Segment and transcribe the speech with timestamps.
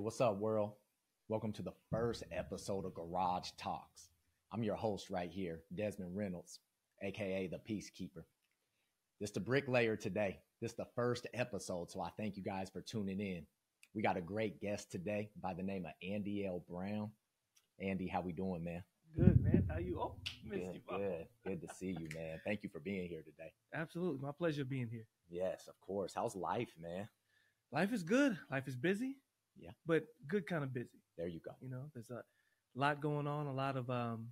[0.00, 0.74] What's up, world?
[1.28, 4.10] Welcome to the first episode of Garage Talks.
[4.52, 6.60] I'm your host right here, Desmond Reynolds,
[7.02, 8.22] aka the Peacekeeper.
[9.20, 10.38] This the bricklayer today.
[10.62, 13.44] This the first episode, so I thank you guys for tuning in.
[13.92, 17.10] We got a great guest today by the name of Andiel Brown.
[17.80, 18.84] Andy, how we doing, man?
[19.16, 19.66] Good man.
[19.68, 19.98] How you?
[20.00, 20.96] Oh, missed Good, you.
[20.96, 22.40] Good, good to see you, man.
[22.46, 23.50] Thank you for being here today.
[23.74, 25.06] Absolutely, my pleasure being here.
[25.28, 26.12] Yes, of course.
[26.14, 27.08] How's life, man?
[27.72, 28.38] Life is good.
[28.48, 29.16] Life is busy.
[29.60, 29.70] Yeah.
[29.86, 31.02] but good kind of busy.
[31.16, 31.52] There you go.
[31.60, 32.22] You know, there's a
[32.74, 33.46] lot going on.
[33.46, 34.28] A lot of um,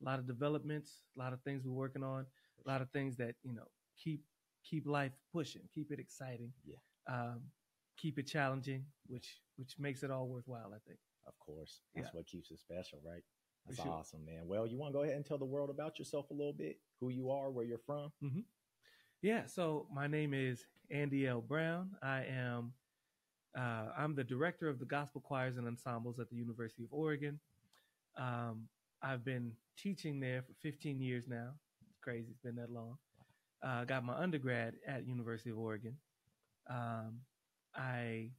[0.00, 1.02] a lot of developments.
[1.16, 2.26] A lot of things we're working on.
[2.64, 3.66] A lot of things that you know
[4.02, 4.22] keep
[4.64, 6.52] keep life pushing, keep it exciting.
[6.64, 6.76] Yeah.
[7.08, 7.40] Um,
[7.98, 10.72] keep it challenging, which which makes it all worthwhile.
[10.74, 10.98] I think.
[11.26, 11.82] Of course.
[11.94, 12.10] That's Yeah.
[12.18, 13.22] what keeps it special, right?
[13.66, 13.92] That's sure.
[13.92, 14.48] awesome, man.
[14.48, 16.80] Well, you want to go ahead and tell the world about yourself a little bit,
[16.98, 18.10] who you are, where you're from?
[19.20, 21.90] Yeah, so my name is Andiel Brown.
[22.02, 22.72] I am
[23.56, 27.38] uh, I'm the director of the gospel choirs and ensembles at the University of Oregon.
[28.16, 28.68] Um,
[29.02, 31.50] I've been teaching there for 15 years now.
[31.88, 32.96] It's crazy, it's been that long.
[33.62, 35.96] Uh, got my undergrad at University of Oregon.
[36.68, 37.20] Um,
[37.74, 38.30] I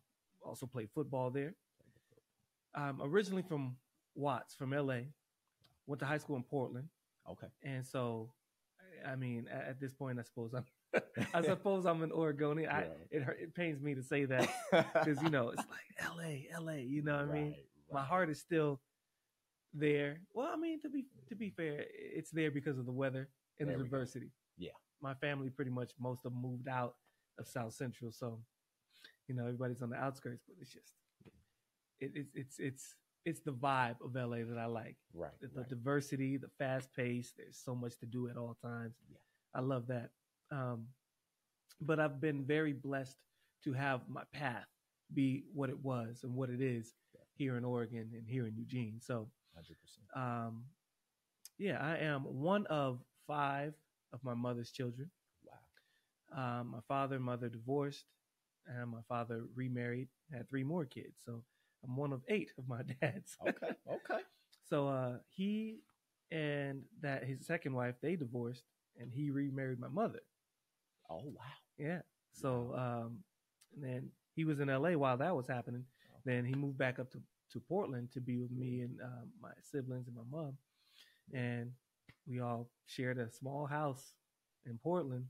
[0.44, 1.54] also played football there.
[2.76, 3.76] I'm originally from
[4.16, 5.00] Watts, from LA.
[5.88, 6.88] Went to high school in Portland.
[7.30, 7.48] Okay.
[7.64, 8.32] And so,
[9.08, 10.66] I mean, at, at this point, I suppose I'm,
[11.34, 12.70] I suppose I'm an Oregonian.
[12.70, 14.50] I, it hurt, it pains me to say that
[14.94, 16.82] because you know it's like L.A., L.A.
[16.82, 17.52] You know what I mean?
[17.52, 18.80] Right, My heart is still
[19.74, 20.18] there.
[20.34, 23.70] Well, I mean, to be to be fair, it's there because of the weather and
[23.70, 24.32] There the diversity.
[24.58, 24.72] Yeah.
[25.02, 26.96] my family pretty much most of them moved out
[27.40, 28.40] of South Central, so
[29.28, 30.44] you know everybody's on the outskirts.
[30.48, 30.94] But it's just
[32.00, 35.32] it, it's it's it's it's the vibe of LA that I like Right.
[35.42, 35.70] the, the right.
[35.70, 37.34] diversity, the fast pace.
[37.38, 38.96] There's so much to do at all times.
[39.10, 39.18] Yeah.
[39.56, 40.10] I love that.
[40.54, 40.88] Um,
[41.82, 43.18] but I've been very blessed
[43.64, 44.66] to have my path
[45.14, 46.94] be what it was and what it is
[47.36, 49.00] here in Oregon and here in Eugene.
[49.02, 50.22] So, 100%.
[50.48, 50.64] um,
[51.58, 53.74] yeah, I am one of five
[54.14, 55.10] of my mother's children.
[55.46, 56.60] Wow.
[56.62, 58.06] Um, my father and mother divorced,
[58.68, 61.16] and my father remarried, had three more kids.
[61.26, 61.44] So
[61.84, 63.38] I'm one of eight of my dads.
[63.48, 63.76] Okay.
[63.90, 64.22] Okay.
[64.70, 65.80] So uh, he
[66.32, 68.64] and that his second wife they divorced,
[69.00, 70.22] and he remarried my mother.
[71.10, 71.44] Oh, wow.
[71.78, 72.02] Yeah.
[72.32, 73.20] So um,
[73.76, 74.96] and then he was in L.A.
[74.96, 75.84] while that was happening.
[76.26, 77.22] Then he moved back up to
[77.52, 80.58] to Portland to be with me and um, my siblings and my mom,
[81.34, 81.72] and
[82.28, 84.14] we all shared a small house
[84.66, 85.26] in Portland,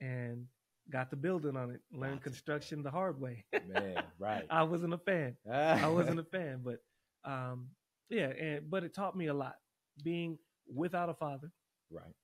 [0.00, 0.46] and
[0.90, 1.80] got the building on it.
[1.92, 2.30] Learned Gotcha.
[2.30, 3.44] construction the hard way.
[3.68, 4.44] Man, right.
[4.50, 5.36] I wasn't a fan.
[5.50, 6.78] I wasn't a fan, but
[7.24, 7.68] um,
[8.10, 9.56] yeah, and but it taught me a lot.
[10.02, 10.38] Being
[10.72, 11.50] without a father,
[11.90, 12.14] right.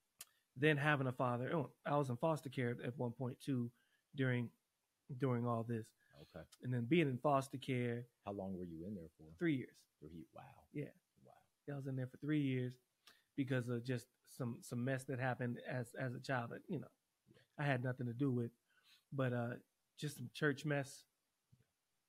[0.56, 1.50] Then having a father.
[1.54, 3.70] Oh, I was in foster care at one point too,
[4.14, 4.50] during
[5.18, 5.86] during all this,
[6.36, 6.44] Okay.
[6.62, 9.26] and then being in foster care How long were you in there for?
[9.38, 9.76] three years.
[10.00, 10.26] Three.
[10.34, 10.42] Wow.
[10.72, 10.84] Yeah.
[11.24, 11.32] Wow.
[11.72, 12.74] I was in there for three years
[13.36, 16.88] because of just some some mess that happened as as a child that you know
[17.58, 18.50] I had nothing to do with,
[19.12, 19.54] but uh,
[19.98, 21.04] just some church mess,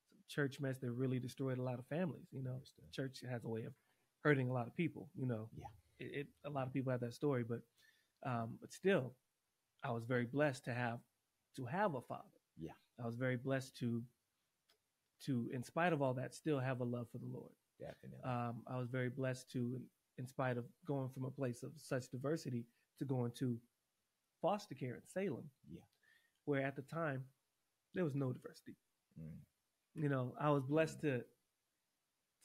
[0.10, 2.28] some church mess that really destroyed a lot of families.
[2.32, 2.60] You know,
[2.92, 3.74] church has a way of
[4.22, 5.10] hurting a lot of people.
[5.16, 5.66] You know, Yeah.
[6.00, 7.62] it, it a lot of people have that story, but
[8.26, 9.14] um, but still,
[9.84, 11.00] I was very blessed to have
[11.56, 12.24] to have a father.
[12.58, 12.72] Yeah.
[13.02, 14.04] I was very blessed to
[15.26, 17.52] to, in spite of all that, still have a love for the Lord.
[17.80, 18.24] Definitely.
[18.26, 19.80] Um, I was very blessed to,
[20.18, 22.66] in, spite of going from a place of such diversity
[23.00, 23.58] to going to
[24.42, 25.80] foster care in Salem, Yeah.
[26.44, 27.24] where at the time
[27.94, 28.76] there was no diversity.
[29.18, 29.38] Mm,
[29.96, 31.24] You know, I was blessed to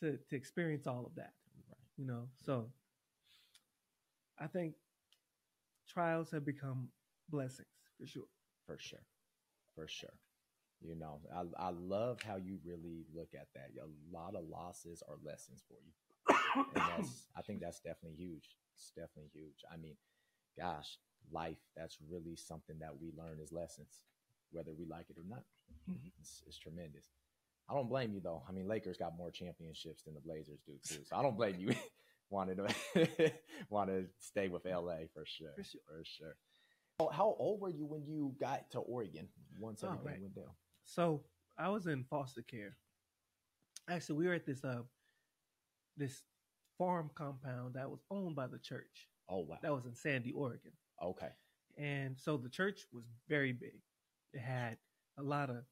[0.00, 1.32] to to experience all of that.
[1.68, 1.78] right.
[1.96, 2.70] You know, so
[4.38, 4.74] I think
[5.88, 6.88] trials have become
[7.30, 7.66] blessings
[7.98, 8.28] for sure.
[8.66, 9.04] For sure.
[9.74, 10.14] For sure.
[10.80, 13.70] You know, I, I love how you really look at that.
[13.82, 15.92] A lot of losses are lessons for you.
[16.74, 18.56] And that's, I think that's definitely huge.
[18.74, 19.64] It's definitely huge.
[19.72, 19.96] I mean,
[20.56, 20.98] gosh,
[21.32, 24.04] life, that's really something that we learn as lessons,
[24.52, 25.42] whether we like it or not.
[25.90, 26.12] Mhm.
[26.20, 27.06] It's, it's tremendous.
[27.68, 28.42] I don't blame you though.
[28.48, 31.04] I mean, Lakers got more championships than the Blazers do too.
[31.04, 31.68] So I don't blame you
[32.30, 33.32] wanting to
[33.70, 35.52] want to stay with LA for sure.
[35.56, 35.80] For sure.
[35.88, 36.36] For sure.
[37.00, 39.28] How- How old were you when you got to Oregon
[39.58, 40.20] once Oh, everything right.
[40.22, 40.54] went down?
[40.84, 41.24] So
[41.58, 42.76] I was in foster care.
[43.88, 44.82] Actually, we were at this uh
[45.96, 46.22] this
[46.76, 49.08] farm compound that was owned by the church.
[49.28, 49.58] Oh wow.
[49.62, 50.72] That was in Sandy, Oregon.
[51.02, 51.30] Okay.
[51.76, 53.80] And so the church was very big.
[54.32, 54.76] It had
[55.18, 55.64] a lot of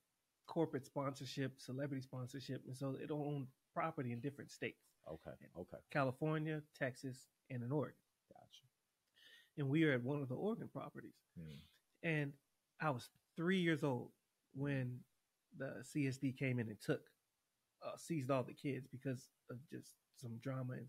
[0.46, 4.78] corporate sponsorship, celebrity sponsorship, and so it owned property in different states.
[5.08, 5.36] Okay.
[5.58, 5.78] Okay.
[5.90, 7.96] California, Texas, and in Oregon.
[8.32, 8.64] Gotcha.
[9.58, 11.14] And we were at one of the Oregon properties.
[11.38, 11.58] Hmm.
[12.02, 12.32] And
[12.80, 14.10] I was three years old
[14.54, 14.98] when
[15.58, 17.02] the CSD came in and took
[17.84, 20.86] uh, seized all the kids because of just some drama and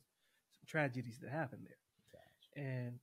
[0.52, 1.78] some tragedies that happened there.
[2.12, 2.68] Gotcha.
[2.68, 3.00] And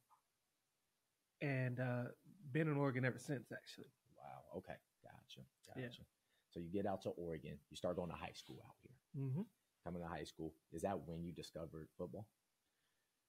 [1.41, 2.05] and uh,
[2.53, 3.91] been in Oregon ever since, actually.
[4.17, 4.59] Wow.
[4.59, 4.75] Okay.
[5.03, 5.47] Gotcha.
[5.67, 5.81] Gotcha.
[5.81, 6.05] Yeah.
[6.51, 7.59] So you get out to Oregon.
[7.71, 9.25] You start going to high school out here.
[9.25, 9.43] Mm-hmm.
[9.85, 10.55] Coming to high school.
[10.73, 12.27] Is that when you discovered football?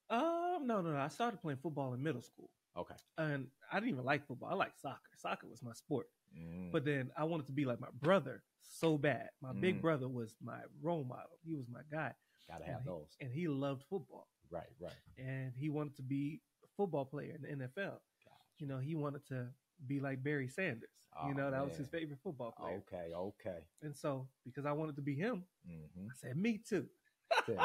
[0.10, 0.98] Um, no, no, no.
[0.98, 2.96] I started playing football in middle school, Okay.
[3.18, 4.50] and I didn't even like football.
[4.50, 5.00] I liked soccer.
[5.18, 6.08] Soccer was my sport.
[6.38, 9.30] Mm, But then I wanted to be like my brother so bad.
[9.42, 9.62] My Mm.
[9.62, 11.38] big brother was my role model.
[11.44, 12.14] He was my guy,
[12.48, 13.18] gotta and have he, those.
[13.20, 14.28] and he loved football.
[14.52, 14.70] Right.
[14.80, 14.94] Right.
[15.18, 18.00] and he wanted to be a football player in the NFL.
[18.24, 18.44] Gotcha.
[18.60, 19.52] You know, he wanted to
[19.88, 20.90] be like Barry Sanders.
[21.20, 22.82] Oh, you know, that was his favorite football player.
[22.92, 23.14] Okay.
[23.14, 23.60] Okay.
[23.82, 26.88] And so, because I wanted to be him, hmm I said, "Me too."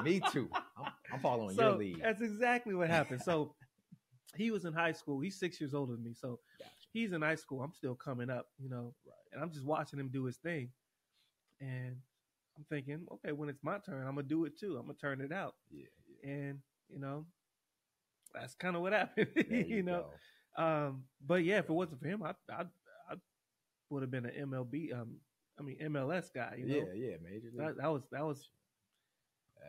[0.04, 0.48] Me too.
[0.76, 2.00] I'm, I'm following so your lead.
[2.02, 3.22] that's exactly what happened.
[3.22, 3.54] So
[4.36, 5.20] he was in high school.
[5.20, 6.14] He's six years older than me.
[6.14, 6.70] So Gotcha.
[6.92, 7.62] he's in high school.
[7.62, 8.46] I'm still coming up.
[8.58, 9.14] You know, Right.
[9.32, 10.70] and I'm just watching him do his thing,
[11.60, 11.96] and
[12.56, 14.76] I'm thinking, okay, when it's my turn, I'm gonna do it too.
[14.76, 15.54] I'm gonna turn it out.
[15.70, 15.86] Yeah.
[16.22, 16.30] yeah.
[16.30, 16.58] And
[16.88, 17.26] you know,
[18.34, 19.28] that's kind of what happened.
[19.48, 20.00] There you, know.
[20.02, 20.10] go.
[20.56, 22.62] Um, but yeah, if it wasn't for him, I I,
[23.10, 23.14] I
[23.88, 25.16] would have been an MLB, um,
[25.58, 26.56] I mean MLS guy.
[26.58, 26.92] You know, Yeah.
[27.10, 27.16] Yeah.
[27.22, 27.58] Major league.
[27.58, 28.48] that, that was that was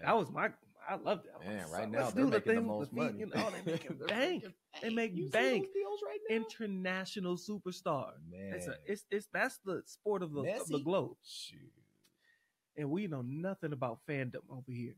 [0.04, 0.50] that was my.
[0.89, 2.98] I loved was Man, right "So now they're the making the thing with most feet,"
[2.98, 3.19] money.
[3.19, 4.45] You know, they making bank.
[4.81, 5.68] They make You bank.
[6.06, 6.19] right?
[6.30, 8.13] International superstar.
[8.30, 11.60] Man, It's a, it's it's that's the sport of the of the globe, shoot.
[12.75, 14.95] and we know nothing about fandom over here.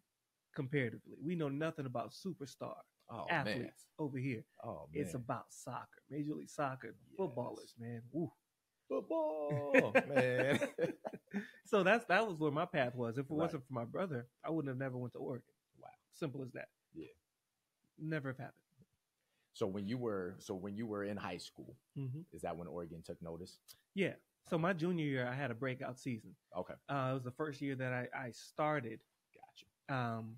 [0.55, 2.75] Comparatively, we know nothing about superstar
[3.13, 3.71] Oh athletes man.
[3.99, 4.43] over here.
[4.63, 5.03] Oh man.
[5.03, 8.01] It's about soccer, Major League Soccer, footballers, man.
[8.11, 8.31] Woo.
[8.89, 10.59] football, man.
[11.65, 13.17] so that's that was where my path was.
[13.17, 13.37] If it Right.
[13.45, 15.45] wasn't for my brother, I wouldn't have never went to Oregon.
[15.79, 15.89] Wow.
[16.13, 16.69] Simple as that.
[16.93, 17.07] Yeah.
[17.99, 18.55] Never have happened.
[19.53, 22.67] so when you were so when you were in high school, hmm is that when
[22.67, 23.59] Oregon took notice?
[23.93, 24.13] Yeah.
[24.49, 26.35] So my junior year, I had a breakout season.
[26.57, 28.99] Okay, Uh, it was the first year that I, I started
[29.33, 29.67] gotcha.
[30.01, 30.35] um,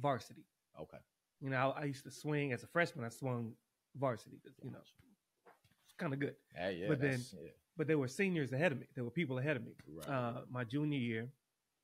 [0.00, 0.44] varsity.
[0.80, 0.98] Okay,
[1.42, 3.04] You know, I, I used to swing as a freshman.
[3.04, 3.52] I swung
[3.96, 4.36] varsity.
[4.62, 6.34] You know, it's kind of good.
[6.54, 8.86] hey, yeah, But then- yeah, But there were seniors ahead of me.
[8.94, 9.72] There were people ahead of me.
[9.96, 10.08] right.
[10.08, 11.28] uh, my junior year.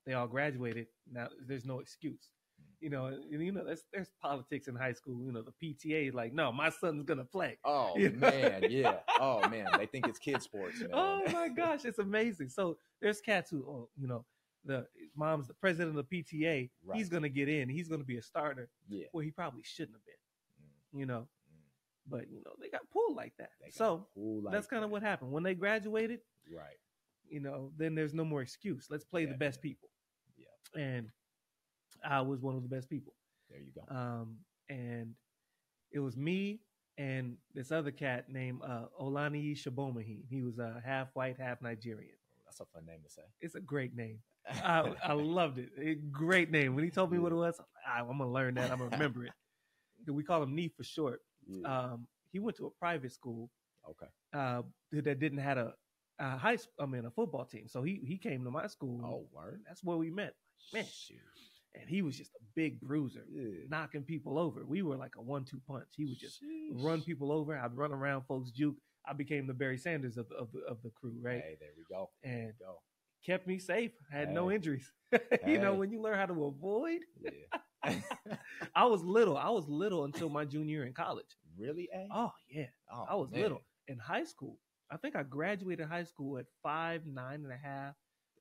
[0.05, 0.87] They all graduated.
[1.11, 2.29] Now there's no excuse.
[2.79, 5.21] You know, and, you know, there's there's politics in high school.
[5.25, 7.57] You know, the PTA is like, no, my son's gonna play.
[7.65, 8.29] oh you know?
[8.31, 8.99] man, yeah.
[9.19, 10.89] Oh man, they think it's kid sports, man.
[10.93, 12.47] Oh my gosh, it's amazing.
[12.49, 14.23] So there's cats who, oh, you know,
[14.65, 14.85] the
[15.15, 16.69] mom's the president of the PTA.
[16.85, 16.97] Right.
[16.97, 17.69] He's gonna get in.
[17.69, 18.69] He's gonna be a starter.
[18.89, 19.05] yeah.
[19.13, 20.99] Well, he probably shouldn't have been.
[20.99, 22.11] You know, Mm.
[22.11, 23.51] but you know they got pulled like that.
[23.71, 24.93] So like that's kind of that.
[24.93, 26.19] what happened when they graduated.
[26.51, 26.77] Right.
[27.29, 28.87] you know, then there's no more excuse.
[28.89, 29.69] Let's play the best Definitely.
[29.69, 29.89] people.
[30.75, 31.09] And
[32.03, 33.13] I was one of the best people.
[33.49, 33.95] There you go.
[33.95, 34.37] Um,
[34.69, 35.13] and
[35.91, 36.61] it was me
[36.97, 40.21] and this other cat named uh, Olani Shabomahin.
[40.27, 42.15] He was uh, half white, half Nigerian.
[42.45, 43.21] That's a fun name to say.
[43.41, 44.19] It's a great name.
[44.47, 45.69] I, I loved it.
[45.79, 46.75] A great name.
[46.75, 48.71] When he told me what it was, I'm, I'm gonna learn that.
[48.71, 49.31] I'm gonna remember it.
[50.07, 51.21] We call him Nee for short.
[51.47, 51.67] Yeah.
[51.67, 53.49] Um, he went to a private school
[53.89, 54.07] okay.
[54.33, 55.73] uh, that didn't have a,
[56.19, 57.67] a high, I mean, a football team.
[57.67, 59.01] So he he came to my school.
[59.03, 59.61] Oh, word.
[59.67, 60.33] that's where we met.
[60.73, 60.85] Man.
[60.85, 61.17] Shoot.
[61.79, 63.65] And he was just a big bruiser, Yeah.
[63.69, 64.65] knocking people over.
[64.65, 65.85] We were like a one-two punch.
[65.95, 66.83] He would just Sheesh.
[66.83, 67.55] run people over.
[67.55, 68.75] I'd run around folks, juke.
[69.07, 71.41] I became the Barry Sanders of the of the, of the crew, right?
[71.41, 72.09] Hey, there we go.
[72.23, 72.79] And Go.
[73.25, 73.91] Kept me safe.
[74.13, 74.55] I had no Hey.
[74.55, 74.91] injuries.
[75.47, 77.01] you know, when you learn how to avoid.
[77.21, 77.31] Yeah.
[78.75, 79.37] I was little.
[79.37, 81.37] I was little until my junior year in college.
[81.57, 81.89] really?
[82.11, 83.41] Oh yeah, Oh, I was man.
[83.41, 84.57] little in high school.
[84.91, 87.95] I think I graduated high school at five nine and a half,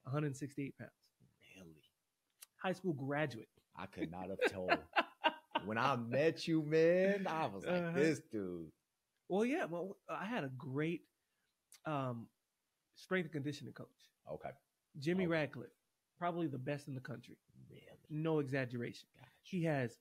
[0.04, 0.90] 168 pounds.
[1.56, 1.82] Really?
[2.56, 3.48] High school graduate.
[3.76, 4.72] I could not have told.
[5.64, 7.92] when I met you, man, I was like, Uh-huh.
[7.98, 8.70] this dude.
[9.28, 9.66] Well, yeah.
[9.66, 11.02] Well, I had a great
[11.86, 12.26] um,
[12.96, 13.86] strength and conditioning coach,
[14.32, 14.50] Okay.
[14.98, 15.30] Jimmy Okay.
[15.32, 15.72] Radcliffe,
[16.18, 17.36] probably the best in the country.
[17.70, 17.82] Really?
[18.10, 19.08] No exaggeration.
[19.16, 19.30] Gotcha.
[19.42, 19.98] He has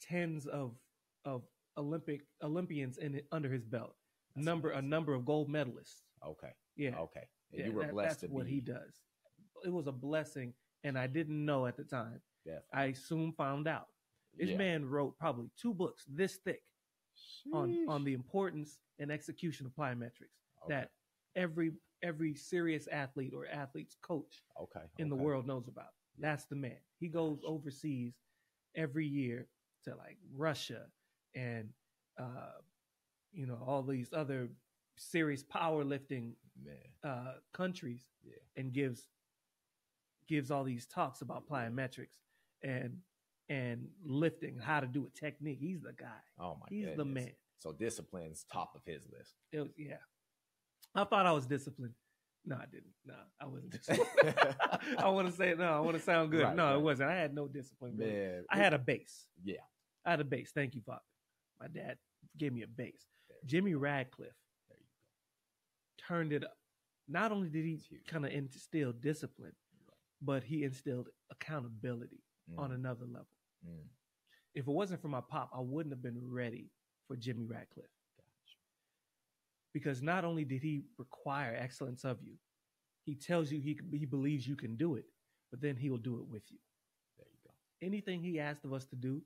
[0.00, 0.74] tens of
[1.24, 1.42] of
[1.76, 3.94] Olympic Olympians in under his belt.
[4.34, 6.02] That's number a number of gold medalists.
[6.24, 6.50] Okay.
[6.76, 7.24] Yeah, Okay.
[7.50, 8.52] Yeah, you were that- blessed that's what be.
[8.52, 8.94] he does.
[9.64, 12.22] It was a blessing, and I didn't know at the time.
[12.44, 12.68] Definitely.
[12.72, 13.88] I soon found out.
[14.34, 14.56] This Yeah.
[14.56, 16.62] man wrote probably two books this thick
[17.52, 20.68] on on the importance and execution of plyometrics Okay.
[20.74, 20.92] that
[21.34, 21.72] every
[22.02, 24.86] every serious athlete or athlete's coach okay.
[24.98, 25.90] in the world knows about.
[26.18, 26.76] That's the man.
[26.98, 28.14] He goes overseas
[28.74, 29.46] every year
[29.84, 30.86] to like Russia
[31.34, 31.68] and
[32.18, 32.58] uh,
[33.32, 34.48] you know all these other
[34.96, 36.32] serious powerlifting
[37.04, 38.34] uh, countries Yeah.
[38.56, 39.08] and gives
[40.28, 42.18] gives all these talks about plyometrics
[42.62, 42.98] and
[43.48, 45.58] and lifting, how to do a technique.
[45.60, 46.06] He's the guy.
[46.38, 47.32] Oh my He's the man.
[47.58, 49.34] So discipline's top of his list.
[49.52, 49.96] Was, yeah.
[50.94, 51.94] I thought I was disciplined.
[52.44, 52.92] No, I didn't.
[53.06, 54.34] No, I wasn't disciplined.
[54.98, 55.64] I want to say no.
[55.64, 56.42] I want to sound good.
[56.42, 56.74] Right, no, right.
[56.76, 57.10] it wasn't.
[57.10, 57.96] I had no discipline.
[57.96, 58.10] really.
[58.12, 59.26] Man, I had a base.
[59.44, 59.56] yeah.
[60.06, 60.50] I had a base.
[60.54, 61.02] Thank you, Father.
[61.60, 61.98] My dad
[62.38, 63.04] gave me a base.
[63.44, 64.32] Jimmy Radcliffe
[64.70, 64.86] There you
[66.08, 66.56] turned it up.
[67.08, 69.52] Not only did he kind of instill discipline,
[70.22, 72.22] but he instilled accountability
[72.56, 72.62] go.
[72.62, 73.26] on Mm, another level.
[73.68, 73.84] mm,
[74.54, 76.70] If it wasn't for my pop, I wouldn't have been ready
[77.08, 77.86] for Jimmy Radcliffe.
[79.72, 82.34] Because not only did he require excellence of you,
[83.04, 85.06] he tells you he he believes you can do it,
[85.50, 86.58] but then he will do it with you.
[87.18, 87.54] There you go.
[87.86, 89.22] anything he asked of us to do,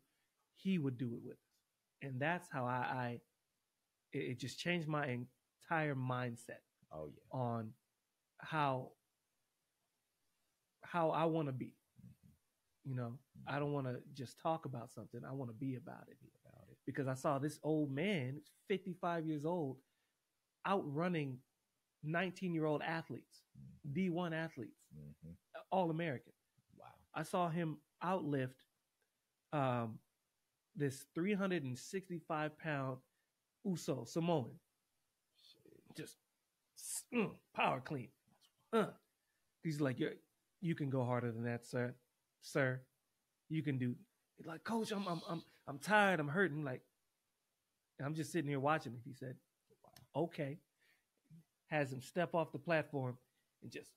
[0.56, 1.38] he would do it with us.
[2.02, 2.70] And that's how I,
[3.04, 3.20] I
[4.12, 5.06] it, it just changed my
[5.70, 7.22] entire mindset Oh yeah.
[7.32, 7.72] on
[8.40, 8.92] how
[10.82, 11.74] how I want to be.
[12.00, 12.90] Mm-hmm.
[12.90, 13.12] You know,
[13.46, 15.20] I don't want to just talk about something.
[15.28, 16.76] I want to be about it Be about it.
[16.86, 19.78] because I saw this old man, 55 years old,
[20.68, 21.38] outrunning
[22.04, 23.42] 19 year old athletes,
[23.92, 25.32] D1 athletes, hmm
[25.70, 26.32] all American.
[26.78, 26.86] Wow.
[27.14, 28.54] I saw him outlift
[29.52, 29.98] um,
[30.76, 32.98] this 365 pound
[33.64, 34.50] Uso Samoan.
[35.96, 36.16] Just
[37.14, 38.08] mm, power clean.
[38.72, 38.86] Uh.
[39.62, 40.10] He's like, you
[40.60, 41.94] you can go harder than that, sir.
[42.42, 42.80] Sir,
[43.48, 43.94] you can do.
[44.36, 46.20] He's like, Coach, I'm I'm I'm I'm tired.
[46.20, 46.64] I'm hurting.
[46.64, 46.82] Like,
[48.04, 49.00] I'm just sitting here watching it.
[49.04, 49.36] He said,
[50.14, 50.58] okay.
[51.68, 53.16] Has him step off the platform
[53.62, 53.90] and just,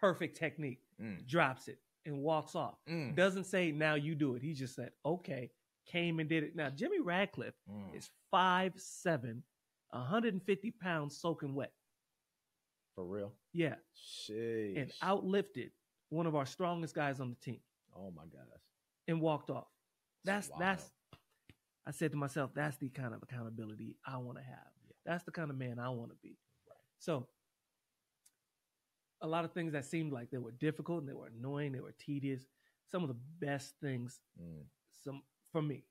[0.00, 2.76] perfect technique Mm, drops it and walks off.
[2.88, 4.42] mm, Doesn't say now you do it.
[4.42, 5.50] He just said, okay,
[5.86, 6.54] came and did it.
[6.54, 7.96] Now Jimmy Radcliffe mm.
[7.96, 9.42] is 5'7,
[9.90, 11.72] 150 pounds soaking wet.
[12.94, 13.32] For real.
[13.52, 13.74] Yeah.
[13.96, 14.80] Sheesh.
[14.80, 15.70] And outlifted
[16.10, 17.58] one of our strongest guys on the team
[17.96, 18.60] Oh my gosh.
[19.08, 19.66] and walked off.
[20.24, 20.62] That's wild.
[20.62, 20.92] that's
[21.86, 24.72] I said to myself, that's the kind of accountability I want to have.
[24.86, 24.92] Yeah.
[25.04, 26.38] That's the kind of man I want to be.
[26.68, 26.78] Right.
[26.98, 27.28] So
[29.20, 31.80] a lot of things that seemed like they were difficult and they were annoying, they
[31.80, 32.46] were tedious.
[32.90, 34.64] Some of the best things Mm,
[35.04, 35.22] some
[35.52, 35.84] for me,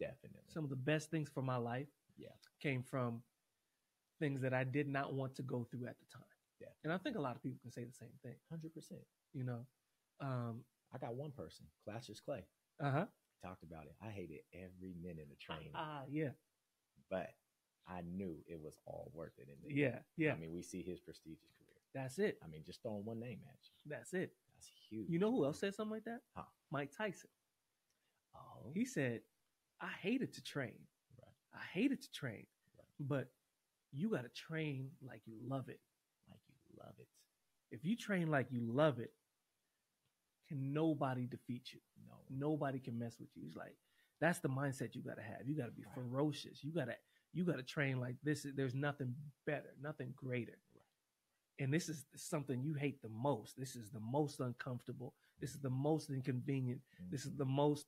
[0.00, 0.40] definitely.
[0.48, 2.30] some of the best things for my life Yeah.
[2.60, 3.22] came from
[4.18, 6.24] things that I did not want to go through at the time.
[6.60, 6.68] Yeah.
[6.84, 9.00] And I think a lot of people can say the same thing, Hundred percent.
[9.32, 9.66] you know.
[10.20, 12.44] Um I got one person, Cassius Clay.
[12.80, 13.06] uh-huh.
[13.42, 13.94] Talked about it.
[14.00, 16.30] I hated every minute of training, Ah, yeah.
[17.10, 17.30] but
[17.88, 19.48] I knew it was all worth it.
[19.48, 20.00] In the Yeah, end.
[20.16, 20.32] yeah.
[20.32, 21.76] I mean, we see his prestigious career.
[21.92, 22.38] That's it.
[22.44, 23.90] I mean, just throwing one name at you.
[23.94, 24.32] That's it.
[24.54, 25.08] That's huge.
[25.10, 26.20] You know who else said something like that?
[26.36, 26.44] Huh.
[26.70, 27.30] Mike Tyson.
[28.36, 29.20] Oh, He said,
[29.80, 30.78] I hated to train.
[31.20, 31.34] Right.
[31.60, 32.46] I hated to train.
[32.78, 32.86] Right.
[33.00, 33.28] But
[33.92, 35.80] you got to train like you love it.
[36.30, 37.08] like you love it.
[37.72, 39.12] If you train like you love it,
[40.52, 41.80] can nobody defeat you?
[42.06, 42.14] No.
[42.48, 43.44] Nobody can mess with you.
[43.46, 43.74] It's like
[44.20, 45.46] that's the mindset you got to have.
[45.46, 45.94] You got to be Right.
[45.94, 46.62] ferocious.
[46.62, 46.96] You got to
[47.32, 48.46] you got to train like this.
[48.54, 49.14] There's nothing
[49.46, 50.58] better, nothing greater.
[51.58, 53.58] And this is something you hate the most.
[53.58, 55.14] This is the most uncomfortable.
[55.40, 56.80] This is the most inconvenient.
[56.80, 57.10] Mm-hmm.
[57.10, 57.86] This is the most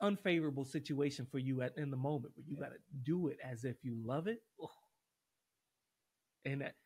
[0.00, 2.60] unfavorable situation for you at in the moment, but you Yeah.
[2.68, 4.42] got to do it as if you love it.
[4.60, 4.70] Oh.
[6.44, 6.76] And that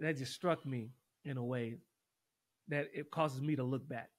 [0.00, 0.90] that just struck me
[1.24, 1.78] in a way
[2.68, 4.10] that it causes me to look back.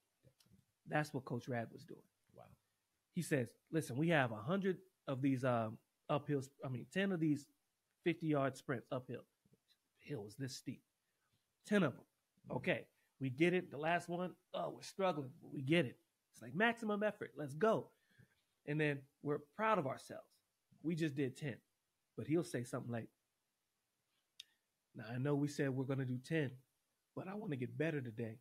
[0.87, 2.01] That's what Coach Rad was doing.
[2.35, 2.43] wow.
[3.13, 5.77] He says, "Listen, we have a hundred of these um,
[6.11, 6.49] uphills.
[6.63, 7.47] I mean, ten of these
[8.03, 9.25] fifty-yard sprints uphill.
[10.01, 10.81] The hill is this steep.
[11.65, 12.03] Ten of them.
[12.51, 12.57] Mhm.
[12.57, 12.85] Okay,
[13.19, 13.71] we get it.
[13.71, 15.97] The last one, oh, we're struggling, but we get it.
[16.33, 17.31] It's like maximum effort.
[17.35, 17.89] Let's go.
[18.67, 20.27] And then we're proud of ourselves.
[20.83, 21.55] We just did 10.
[22.17, 23.07] But he'll say something like,
[24.95, 26.51] Now I know we said we're going to do 10,
[27.15, 28.38] but I want to get better today.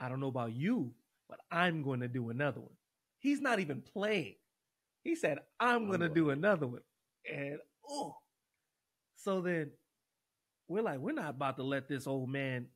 [0.00, 0.92] I don't know about you,
[1.28, 2.76] but I'm going to do another one.
[3.20, 4.36] He's not even playing.
[5.04, 6.80] He said, I'm oh, I'm going to do another one.
[7.30, 8.14] And oh,
[9.16, 9.70] so then
[10.68, 12.66] we're like, we're not about to let this old man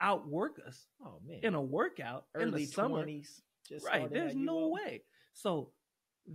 [0.00, 1.40] outwork us Oh man.
[1.42, 2.96] in a workout in early the summer.
[2.96, 3.40] twenties.
[3.68, 4.12] Just Right.
[4.12, 5.02] There's no way.
[5.32, 5.70] So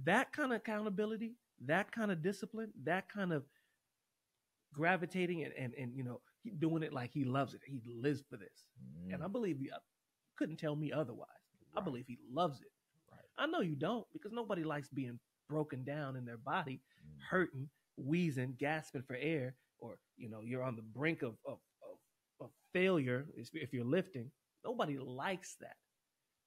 [0.04, 3.44] that kind of accountability, that kind of discipline, that kind of
[4.74, 7.62] gravitating and, and, and you know, he doing it like he loves it.
[7.66, 8.66] He lives for this.
[9.12, 9.72] And I Mm, believe you
[10.38, 11.28] couldn't tell me otherwise.
[11.76, 12.72] I believe he loves it.
[13.12, 13.26] Right.
[13.38, 15.20] I know you don't because nobody likes being
[15.50, 20.64] broken down in their body, Mm, hurting, wheezing, gasping for air, or you know, you're
[20.64, 21.98] on the brink of of, of,
[22.42, 24.32] of failure if you're lifting.
[24.66, 25.76] Nobody likes that.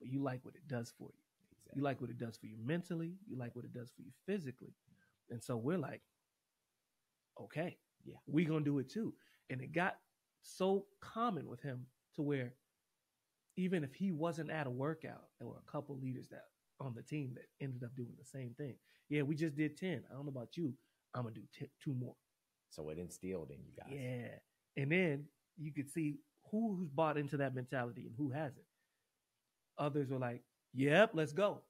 [0.00, 1.20] But you like what it does for you.
[1.52, 1.78] exactly.
[1.78, 3.14] You like what it does for you mentally.
[3.28, 4.74] You like what it does for you physically.
[5.30, 6.02] And so we're like,
[7.40, 8.16] okay, Yeah.
[8.26, 9.14] we're going to do it too.
[9.50, 9.96] And it got
[10.42, 11.86] so common with him
[12.16, 12.52] to where
[13.56, 16.44] even if he wasn't at a workout, there were a couple leaders that
[16.80, 18.74] on the team that ended up doing the same thing.
[19.08, 20.02] Yeah, we just did 10.
[20.10, 20.74] I don't know about you.
[21.14, 22.16] I'm going to do t- two more.
[22.70, 23.92] So it instilled in you guys.
[23.92, 24.82] Yeah.
[24.82, 25.24] And then
[25.56, 26.16] you could see
[26.50, 28.66] who, who's bought into that mentality and who hasn't.
[29.78, 30.42] Others were like,
[30.74, 31.62] "Yep, let's go."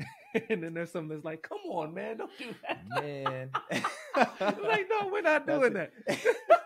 [0.00, 0.38] Mm-hmm.
[0.52, 3.50] and then there's some that's like, "Come on, man, don't do that." Man.
[4.40, 5.92] like, no, we're not doing that.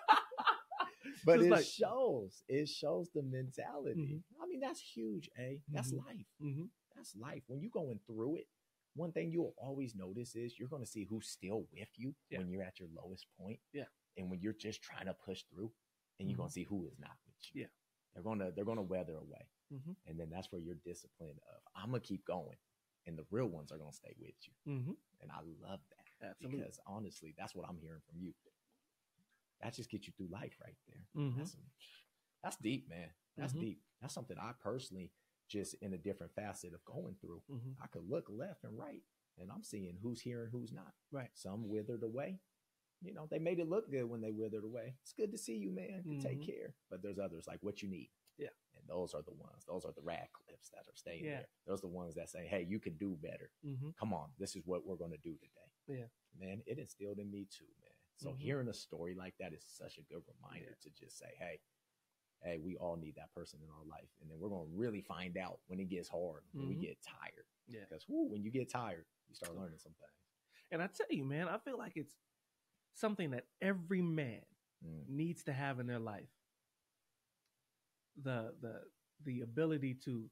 [1.24, 2.42] but it like- shows.
[2.48, 4.00] It shows the mentality.
[4.00, 4.22] Mhm.
[4.42, 5.56] I mean, that's huge, eh?
[5.68, 6.06] That's Mhm.
[6.06, 6.26] life.
[6.40, 6.64] hmm
[6.94, 7.42] That's life.
[7.48, 8.48] When you're going through it,
[8.94, 12.38] one thing you'll always notice is you're going to see who's still with you Yeah.
[12.38, 13.60] when you're at your lowest point.
[13.72, 13.86] Yeah.
[14.16, 15.72] And when you're just trying to push through,
[16.20, 17.62] and you're going to see who is not with you.
[17.62, 17.66] Yeah.
[18.14, 19.48] They're gonna they're gonna weather away.
[19.72, 19.96] Mhm.
[20.06, 22.56] And then that's where your discipline of I'm gonna keep going.
[23.06, 24.52] And the real ones are gonna stay with you.
[24.64, 26.06] hmm And I love that.
[26.28, 26.60] Absolutely.
[26.60, 28.32] Because honestly, that's what I'm hearing from you.
[29.64, 31.06] That just gets you through life right there.
[31.16, 31.36] Mhm.
[31.38, 31.56] That's
[32.42, 33.10] that's deep, man.
[33.36, 33.60] That's Mhm.
[33.60, 33.82] deep.
[34.00, 35.10] That's something I personally
[35.48, 37.42] just in a different facet of going through.
[37.48, 39.02] hmm I could look left and right,
[39.38, 40.94] and I'm seeing who's here and who's not.
[41.10, 41.30] Right.
[41.36, 42.40] Some withered away.
[43.00, 44.96] You know, they made it look good when they withered away.
[45.02, 46.04] It's good to see you, man.
[46.06, 46.74] You Take care.
[46.90, 48.10] But there's others like what you need.
[48.36, 48.50] Yeah.
[48.76, 49.64] And those are the ones.
[49.66, 51.38] Those are the Radcliffes that are staying Yeah.
[51.40, 51.48] there.
[51.66, 53.50] Those are the ones that say, "Hey, you can do better.
[53.62, 56.08] hmm Come on, this is what we're going to do today." Yeah.
[56.34, 57.72] Man, it instilled in me too.
[58.16, 58.38] So Mhm.
[58.38, 60.76] hearing a story like that is such a good reminder Yeah.
[60.82, 61.60] to just say, "Hey,
[62.42, 64.10] hey, we all need that person in our life.
[64.20, 66.80] And then we're going to really find out when it gets hard, when we Mhm.
[66.80, 67.46] get tired.
[67.66, 67.84] Yeah.
[67.88, 70.12] Because when you get tired, you start learning some things.
[70.70, 72.18] And I tell you, man, I feel like it's
[72.92, 74.44] something that every man
[74.82, 75.08] Mm.
[75.08, 76.28] needs to have in their life.
[78.16, 78.90] The the
[79.24, 80.30] the ability to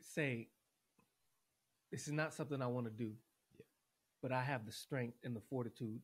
[0.00, 0.48] say,
[1.90, 3.16] this is not something I want to do,
[3.58, 3.66] Yeah.
[4.22, 6.02] but I have the strength and the fortitude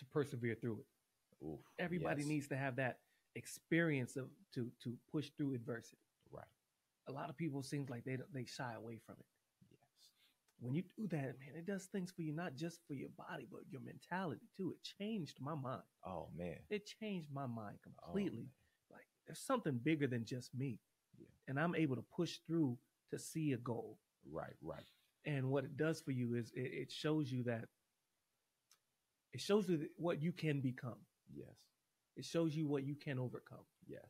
[0.00, 1.46] to persevere through it.
[1.46, 2.28] Oof, Everybody yes.
[2.28, 2.98] needs to have that
[3.36, 5.96] experience of to to push through adversity.
[6.30, 6.44] Right.
[7.08, 9.26] A lot of people seems like they don't- they shy away from it.
[9.70, 9.80] Yes.
[10.58, 13.46] when you do that, man, it does things for you, not just for your body,
[13.50, 14.72] but your mentality too.
[14.72, 15.82] It changed my mind.
[16.04, 16.58] Oh, man.
[16.68, 18.38] It changed my mind Oh, completely.
[18.40, 18.50] man.
[18.90, 20.78] like there's something bigger than just me.
[21.16, 21.26] Yeah.
[21.48, 22.78] And I'm able to push through
[23.10, 23.98] to see a goal.
[24.30, 24.86] Right, right.
[25.24, 27.68] And what it does for you is it, it shows you that
[29.32, 30.98] it shows you what you can become.
[31.32, 31.56] Yes.
[32.16, 33.64] It shows you what you can overcome.
[33.86, 34.08] Yes.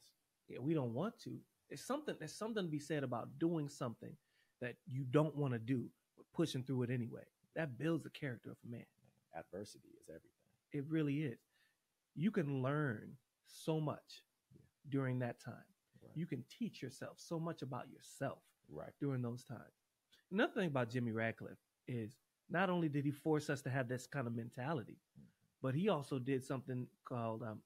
[0.49, 1.39] Yeah, we don't want to.
[1.69, 4.17] It's something there's something to be said about doing something
[4.61, 7.23] that you don't want to do, but pushing through it anyway.
[7.55, 8.85] That builds the character of a man.
[9.37, 10.31] Adversity is everything.
[10.73, 11.39] It really is.
[12.15, 14.23] You can learn so much
[14.55, 14.61] Yeah.
[14.89, 15.55] during that time.
[16.03, 16.17] Right.
[16.17, 18.93] You can teach yourself so much about yourself right.
[19.01, 19.75] during those times.
[20.33, 22.17] Another thing about Jimmy Radcliffe is
[22.51, 24.99] not only did he force us to have this kind of mentality,
[25.63, 27.61] but he also did something called um,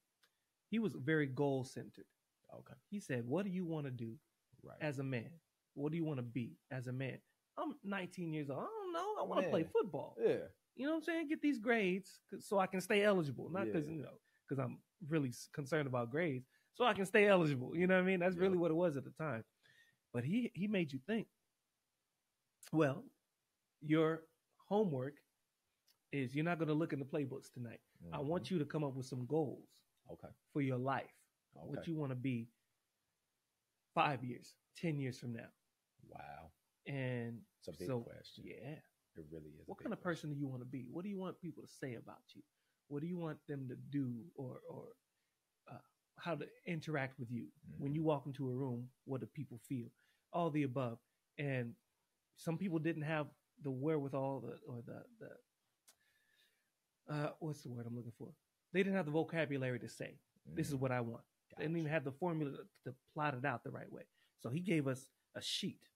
[0.70, 2.06] he was very goal centered.
[2.52, 2.74] Okay.
[2.90, 4.16] He said, "What do you want to do
[4.62, 4.76] Right.
[4.80, 5.30] as a man?
[5.74, 7.18] What do you want to be as a man?"
[7.56, 8.60] I'm 19 years old.
[8.60, 9.14] I don't know.
[9.20, 10.16] I want to play football.
[10.20, 10.36] yeah.
[10.76, 11.28] You know what I'm saying?
[11.28, 13.48] Get these grades so I can stay eligible.
[13.48, 13.92] Not because Yeah.
[13.94, 14.18] you know
[14.48, 17.76] because I'm really concerned about grades, so I can stay eligible.
[17.76, 18.18] You know what I mean?
[18.20, 18.42] That's Yeah.
[18.42, 19.44] really what it was at the time.
[20.12, 21.28] But he he made you think.
[22.72, 23.04] Well,
[23.80, 24.24] your
[24.64, 25.14] homework
[26.12, 27.80] is you're not going to look in the playbooks tonight.
[28.12, 29.64] I want you to come up with some goals
[30.06, 30.26] Mm-hmm.
[30.26, 30.34] Okay.
[30.52, 31.04] for your life.
[31.56, 31.66] Okay.
[31.66, 32.48] What you want to be
[33.94, 35.48] five years, ten years from now,
[36.10, 36.50] wow.
[36.86, 38.44] and It's a big so question.
[38.46, 38.76] yeah.
[39.16, 39.62] It really is.
[39.66, 40.28] what kind of question.
[40.30, 40.86] person do you want to be?
[40.92, 42.42] What do you want people to say about you?
[42.88, 44.88] What do you want them to do or or
[45.70, 45.78] uh,
[46.18, 47.46] how to interact with you
[47.78, 47.94] when Mhm.
[47.96, 48.90] you walk into a room?
[49.06, 49.88] What do people feel?
[50.32, 50.98] All the above.
[51.38, 51.74] And
[52.36, 53.28] some people didn't have
[53.62, 58.28] the wherewithal the, or the the uh, what's the word I'm looking for?
[58.72, 60.80] They didn't have the vocabulary to say this is Mhm.
[60.80, 61.24] what I want.
[61.56, 64.02] They didn't even have the formula to, to plot it out the right way.
[64.40, 65.88] So he gave us a sheet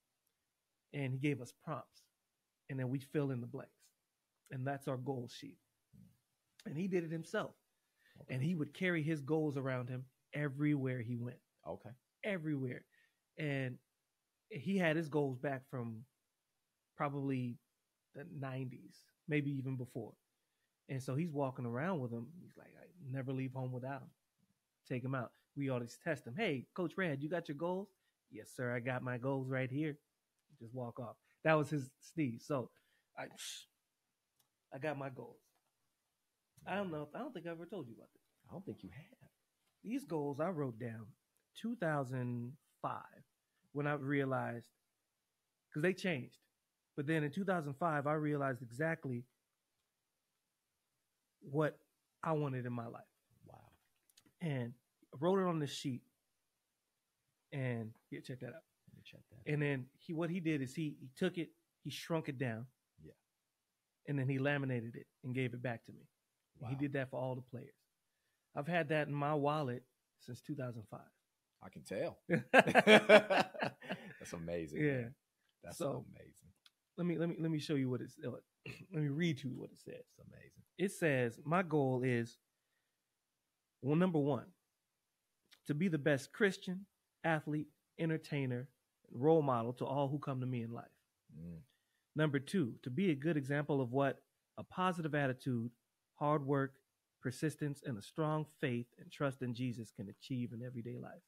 [0.92, 2.02] and he gave us prompts
[2.70, 3.72] and then we fill in the blanks.
[4.50, 5.58] And that's our goal sheet.
[6.66, 7.54] And he did it himself.
[8.20, 8.34] Okay.
[8.34, 11.90] And he would carry his goals around him everywhere he went, Okay.
[12.24, 12.84] everywhere.
[13.38, 13.78] And
[14.50, 16.04] he had his goals back from
[16.98, 17.56] probably
[18.14, 18.96] the 90s,
[19.28, 20.12] maybe even before.
[20.90, 22.26] And so he's walking around with them.
[22.42, 24.10] He's like, I never leave home without him.
[24.88, 25.30] Take him out.
[25.56, 26.34] We always test him.
[26.36, 27.88] Hey, Coach Red, you got your goals?
[28.30, 28.74] Yes, sir.
[28.74, 29.96] I got my goals right here.
[30.60, 31.16] Just walk off.
[31.44, 32.40] That was his Steve.
[32.44, 32.70] So
[33.16, 33.26] I,
[34.74, 35.38] I got my goals.
[36.66, 37.08] I don't know.
[37.14, 38.22] I don't think I ever told you about this.
[38.48, 39.28] I don't think you have.
[39.84, 41.06] These goals I wrote down
[41.62, 43.00] 2005
[43.72, 44.66] when I realized
[45.68, 46.38] because they changed.
[46.98, 49.22] But then in 2005, I realized exactly
[51.40, 51.78] what
[52.24, 53.04] I wanted in my life
[53.46, 53.60] Wow.
[54.40, 54.72] and
[55.20, 56.02] wrote it on this sheet.
[57.52, 58.62] And here, check that out.
[59.04, 59.52] Check that.
[59.52, 61.50] And then he, what he did is he he took it,
[61.84, 62.66] he shrunk it down,
[63.00, 63.12] Yeah.
[64.08, 66.08] and then he laminated it and gave it back to me.
[66.58, 66.70] Wow.
[66.70, 67.76] He did that for all the players.
[68.56, 69.84] I've had that in my wallet
[70.18, 70.98] since 2005.
[71.62, 72.18] I can tell.
[72.52, 74.80] That's amazing.
[74.84, 74.92] Yeah.
[74.94, 75.14] man.
[75.62, 76.47] That's So- amazing.
[76.98, 78.16] Let me let me let me show you what it's.
[78.26, 78.32] uh,
[78.94, 79.94] Let me read to you what it says.
[80.00, 80.62] It's amazing.
[80.78, 82.38] It says my goal is
[83.82, 84.46] well, number one,
[85.68, 86.86] to be the best Christian,
[87.24, 88.68] athlete, entertainer,
[89.12, 90.86] role model to all who come to me in life.
[91.38, 91.58] Mm,
[92.16, 94.18] Number two, to be a good example of what
[94.58, 95.70] a positive attitude,
[96.16, 96.74] hard work,
[97.22, 101.22] persistence, and a strong faith and trust in Jesus can achieve in everyday life.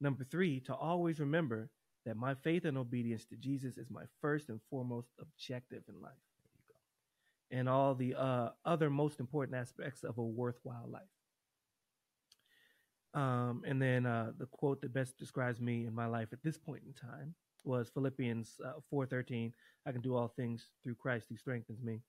[0.00, 1.70] Number three, to always remember
[2.06, 6.12] that my faith and obedience to Jesus is my first and foremost objective in life.
[7.50, 11.02] And all the uh, other most important aspects of a worthwhile life.
[13.12, 16.56] Um, and then uh, the quote that best describes me in my life at this
[16.56, 17.34] point in time
[17.64, 19.52] was Philippians uh, 4:13.
[19.84, 22.00] I can do all things through Christ who strengthens me.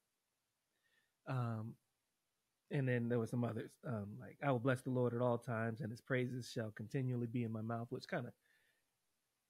[1.27, 1.73] Um,
[2.69, 5.37] and then there was some others um, like I will bless the Lord at all
[5.37, 8.33] times, and His praises shall continually be in my mouth, which kind of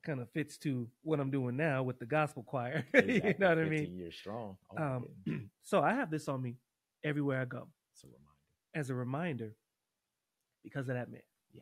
[0.03, 2.85] kind of fits to what I'm doing now with the gospel choir.
[2.93, 3.95] you know what I 15 mean?
[3.97, 4.57] years strong.
[4.77, 4.83] Oh
[5.27, 6.57] Um, so I have this on me
[7.03, 8.29] everywhere I go It's a reminder.
[8.75, 9.55] as a reminder
[10.63, 11.21] because of that man.
[11.53, 11.61] Yeah.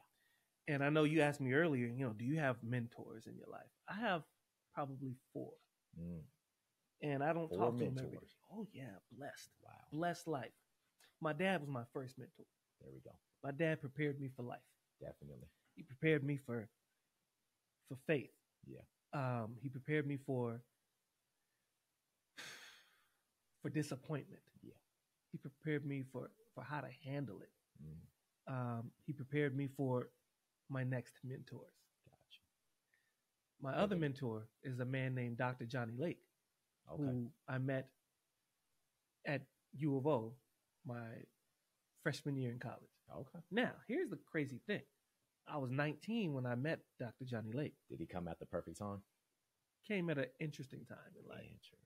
[0.67, 3.47] And I know you asked me earlier, you know, do you have mentors in your
[3.52, 3.69] life?
[3.89, 4.23] I have
[4.73, 5.52] probably four.
[5.99, 6.21] Mm,
[7.02, 8.17] And I don't Four talk to them every day.
[8.54, 9.49] Oh yeah, blessed.
[9.63, 9.71] wow.
[9.91, 10.52] Blessed life.
[11.21, 12.45] My dad was my first mentor.
[12.82, 13.12] There we go.
[13.43, 14.60] My dad prepared me for life.
[15.02, 15.47] Definitely.
[15.75, 16.67] He prepared me for
[17.89, 18.30] for faith.
[18.65, 18.80] Yeah.
[19.13, 20.62] Um, he prepared me for
[23.62, 24.41] for disappointment.
[24.63, 24.73] Yeah.
[25.32, 27.49] He prepared me for for how to handle it.
[27.84, 30.10] Mm, um, he prepared me for
[30.69, 31.73] my next mentors.
[32.10, 32.41] gotcha.
[33.62, 35.65] My other mentor is a man named Dr.
[35.65, 36.19] Johnny Lake,
[36.91, 37.04] Okay.
[37.04, 37.89] who I met
[39.25, 39.41] at
[39.78, 40.34] U of O
[40.86, 41.08] my
[42.04, 42.80] freshman year in college.
[43.15, 43.39] Okay.
[43.52, 44.82] Now, here's the crazy thing.
[45.52, 47.26] I was 19 when I met Dr.
[47.26, 47.74] Johnny Lake.
[47.90, 49.02] Did he come at the perfect time?
[49.88, 51.40] Came at an interesting time in life.
[51.42, 51.80] Interesting.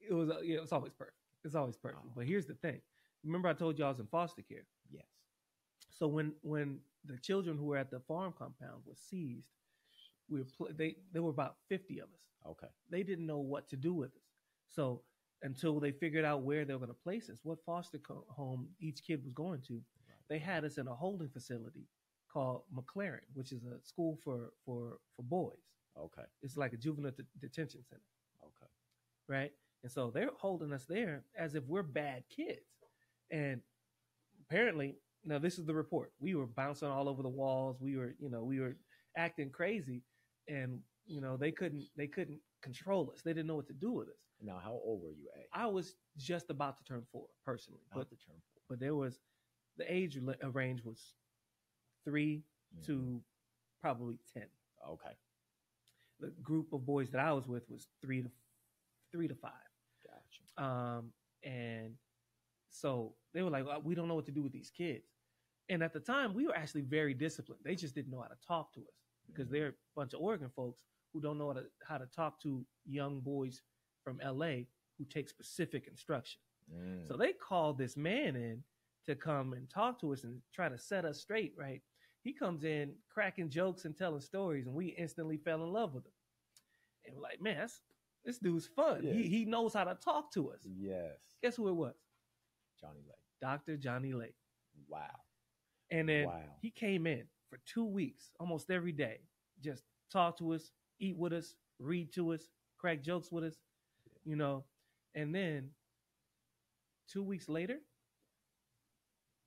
[0.00, 1.16] It was, uh, yeah, it's always perfect.
[1.44, 2.00] It's always perfect.
[2.04, 2.12] Oh.
[2.16, 2.80] But here's the thing.
[3.24, 4.64] Remember, I told you I was in foster care.
[4.90, 5.06] Yes.
[5.90, 9.46] So when when the children who were at the farm compound were seized,
[10.28, 12.20] we were pl- they there were about 50 of us.
[12.48, 12.66] Okay.
[12.90, 14.22] They didn't know what to do with us.
[14.68, 15.02] So
[15.42, 18.68] until they figured out where they were going to place us, what foster co- home
[18.80, 20.18] each kid was going to, Right.
[20.28, 21.86] they had us in a holding facility
[22.32, 25.64] called MacLaren, which is a school for for for boys.
[25.98, 26.22] Okay.
[26.42, 28.02] It's like a juvenile de- detention center,
[28.42, 28.70] Okay.
[29.28, 29.52] right?
[29.82, 32.66] And so they're holding us there as if we're bad kids.
[33.30, 33.60] And
[34.48, 36.12] apparently, now this is the report.
[36.20, 37.76] We were bouncing all over the walls.
[37.80, 38.76] We were, you know, we were
[39.16, 40.02] acting crazy,
[40.48, 43.22] and you know they couldn't they couldn't control us.
[43.22, 44.14] They didn't know what to do with us.
[44.40, 45.46] Now, how old were you, A?
[45.58, 48.62] I was just about to turn four personally, About but to turn four.
[48.68, 49.20] but there was
[49.76, 50.18] the age
[50.52, 51.14] range was
[52.04, 52.42] 3
[52.76, 52.84] Mhm.
[52.86, 53.22] to
[53.80, 54.46] probably ten.
[54.86, 55.16] Okay.
[56.20, 58.30] The group of boys that I was with was three to
[59.10, 59.52] three to five.
[60.04, 60.62] Gotcha.
[60.64, 61.12] Um,
[61.42, 61.98] and
[62.70, 65.06] so they were like, "Uh, we don't know what to do with these kids.
[65.68, 67.62] And at the time, we were actually very disciplined.
[67.64, 68.94] They just didn't know how to talk to us
[69.26, 70.80] because they're a bunch of Oregon folks
[71.12, 73.62] who don't know how to, how to talk to young boys
[74.02, 74.64] from LA
[74.98, 76.40] who take specific instruction.
[76.72, 78.64] Mm, So they called this man in
[79.06, 81.82] to come and talk to us and try to set us straight, right?
[82.22, 86.06] He comes in cracking jokes and telling stories, and we instantly fell in love with
[86.06, 86.12] him.
[87.06, 87.80] And we're like, man, that's,
[88.24, 89.00] this dude's fun.
[89.02, 89.12] Yeah.
[89.12, 90.60] He, he knows how to talk to us.
[90.64, 91.16] yes.
[91.42, 91.94] Guess who it was?
[92.80, 93.16] Johnny Lake.
[93.40, 93.76] Dr.
[93.76, 94.36] Johnny Lake.
[94.88, 95.10] Wow.
[95.90, 96.42] And then Wow.
[96.60, 99.18] he came in for two weeks, almost every day,
[99.60, 99.82] just
[100.12, 103.56] talk to us, eat with us, read to us, crack jokes with us,
[104.24, 104.64] you know.
[105.16, 105.70] And then
[107.08, 107.78] two weeks later,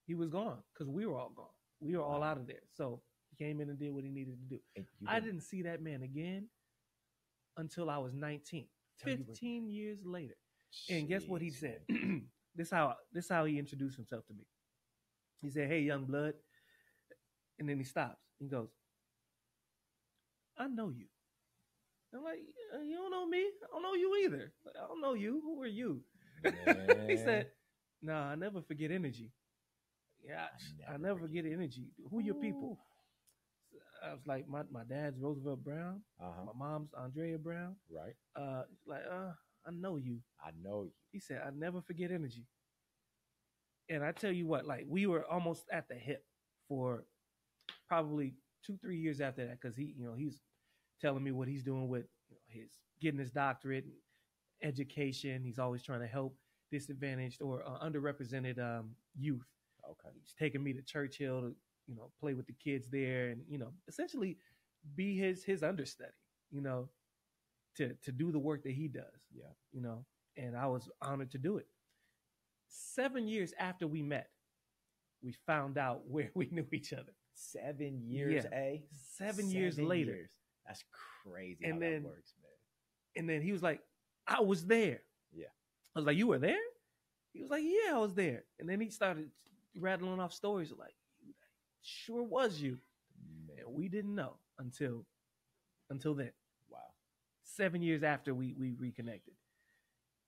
[0.05, 1.47] he was gone because we were all gone.
[1.86, 2.63] We were all out of there.
[2.74, 4.60] So he came in and did what he needed to do.
[4.76, 6.48] And I didn't see that man again
[7.58, 8.67] until I was 19.
[9.00, 10.36] Tell you what- 15 years later.
[10.89, 11.82] And guess what he said?
[12.56, 14.45] this how this how he introduced himself to me.
[15.41, 16.34] He said, "Hey, young blood,"
[17.60, 18.19] and then he stops.
[18.39, 18.69] He goes,
[20.58, 21.06] "I know you."
[22.13, 22.39] I'm like,
[22.74, 23.39] "Uh, "You don't know me?
[23.39, 24.54] I don't know you either.
[24.67, 25.39] I don't know you.
[25.43, 26.02] Who are you?"
[27.08, 27.52] he said,
[28.02, 29.32] "Nah, I never forget energy.
[30.27, 30.45] Yeah,
[30.89, 31.88] I, I never forget energy.
[32.09, 32.79] Who your people?"
[34.03, 36.01] I was like, "My my dad's Roosevelt Brown.
[36.21, 36.45] Uh-huh.
[36.45, 38.15] My mom's Andrea Brown." Right.
[38.35, 39.31] Uh, like, uh,
[39.65, 40.19] I know you.
[40.43, 40.91] I know you.
[41.11, 42.45] He said, I never forget energy.
[43.89, 46.25] And I tell you what, like we were almost at the hip
[46.67, 47.05] for
[47.88, 48.35] probably
[48.65, 50.41] two, three years after that, because he, you know, he's
[51.01, 53.85] telling me what he's doing with you know, his getting his doctorate,
[54.63, 55.43] education.
[55.43, 56.38] He's always trying to help
[56.71, 59.45] disadvantaged or uh, underrepresented um, youth
[59.91, 60.10] Okay.
[60.19, 61.56] He's taking me to Churchill to,
[61.88, 64.38] you know, play with the kids there and, you know, essentially
[64.95, 66.12] be his his understudy,
[66.52, 66.89] you know,
[67.78, 69.21] to to do the work that he does.
[69.34, 69.52] Yeah.
[69.71, 70.06] You know,
[70.38, 71.67] and I was honored to do it.
[72.67, 74.30] Seven years after we met,
[75.24, 77.13] we found out where we knew each other.
[77.34, 78.58] Seven years, Yeah.
[78.58, 78.84] A.
[79.17, 80.13] Seven, years later.
[80.15, 80.32] years.
[80.65, 80.84] That's
[81.26, 82.52] crazy And how then- that works, man.
[83.17, 83.82] And then he was like,
[84.28, 85.02] I was there.
[85.34, 85.48] Yeah.
[85.95, 86.58] I was like, You were there?
[87.34, 88.43] He was like, Yeah, I was there.
[88.60, 89.30] And then he started
[89.79, 90.95] rattling off stories like,
[91.81, 92.79] Sure was you.
[93.47, 95.05] Man, And we didn't know until
[95.89, 96.31] until then.
[96.67, 96.79] wow.
[97.43, 99.35] Seven years after we we reconnected.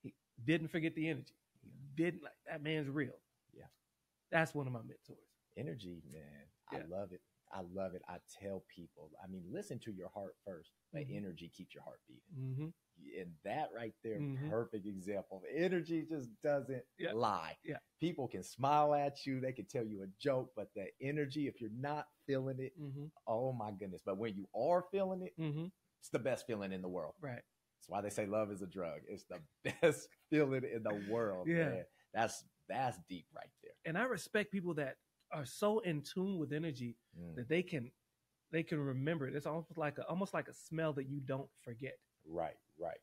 [0.02, 1.34] He didn't forget the energy.
[1.62, 3.18] He didn't like that man's real.
[3.52, 3.64] Yeah.
[4.30, 5.26] That's one of my mentors.
[5.56, 6.22] Energy, man.
[6.72, 6.78] Yeah.
[6.78, 7.20] I love it.
[7.52, 8.02] I love it.
[8.08, 11.16] I tell people, I mean, listen to your heart first, but Mhm.
[11.16, 12.22] energy keeps your heart beating.
[12.36, 12.68] Mm-hmm.
[13.20, 14.50] And that right there, Mhm.
[14.50, 15.42] perfect example.
[15.50, 17.12] Energy just doesn't Yeah.
[17.12, 17.56] lie.
[17.64, 17.78] Yeah.
[18.00, 21.60] People can smile at you, they can tell you a joke, but the energy, if
[21.60, 23.06] you're not feeling it, Mm-hmm.
[23.26, 24.02] oh my goodness.
[24.04, 25.66] But when you are feeling it, Mm-hmm.
[26.00, 27.14] it's the best feeling in the world.
[27.20, 27.42] Right.
[27.76, 29.02] That's why they say love is a drug.
[29.08, 29.40] It's the
[29.82, 31.46] best feeling in the world.
[31.48, 31.68] Yeah.
[31.70, 31.86] Man.
[32.12, 33.72] That's that's deep right there.
[33.86, 34.98] And I respect people that
[35.32, 37.36] are so in tune with energy Mm.
[37.36, 37.90] that they can
[38.50, 39.34] they can remember it.
[39.34, 41.98] It's almost like a almost like a smell that you don't forget.
[42.26, 43.00] Right, right.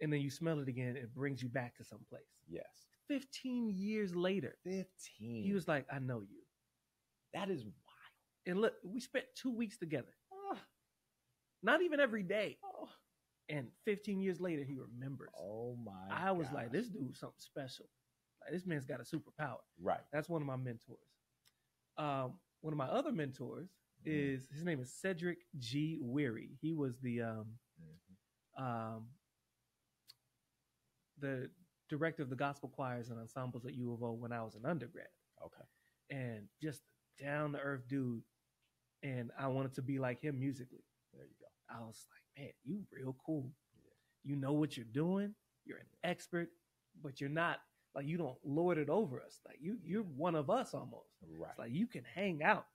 [0.00, 2.22] And then you smell it again, it brings you back to some place.
[2.48, 2.66] Yes.
[3.08, 5.44] 15 years later, 15.
[5.44, 6.40] he was like, I know you.
[7.34, 7.76] that is wild.
[8.46, 10.12] And look, we spent two weeks together.
[10.32, 10.56] Oh,
[11.62, 12.58] Not even every day.
[12.64, 12.88] oh,
[13.48, 15.30] And 15 years later, he remembers.
[15.38, 17.86] oh my I was like, this dude's something special.
[18.40, 19.58] Like, this man's got a superpower.
[19.80, 20.00] Right.
[20.12, 20.98] That's one of my mentors.
[21.96, 23.68] Um, one of my other mentors
[24.02, 24.06] Mhm.
[24.06, 25.98] is his name is Cedric G.
[26.00, 26.56] Weary.
[26.60, 28.62] He was the um, Mhm.
[28.62, 29.08] um,
[31.18, 31.50] the
[31.88, 34.64] director of the gospel choirs and ensembles at U of O when I was an
[34.64, 35.10] undergrad,
[35.42, 35.64] Okay.
[36.10, 36.82] and just
[37.18, 38.24] down to earth dude.
[39.02, 40.84] And I wanted to be like him musically.
[41.12, 41.46] There you go.
[41.68, 43.52] I was like, man, you real cool.
[43.74, 43.90] Yeah.
[44.22, 45.34] You know what you're doing.
[45.64, 46.50] You're an expert,
[46.94, 47.60] but you're not
[47.94, 49.40] like you don't lord it over us.
[49.46, 51.10] Like you, you're one of us almost.
[51.38, 51.50] Right.
[51.50, 52.66] It's like you can hang out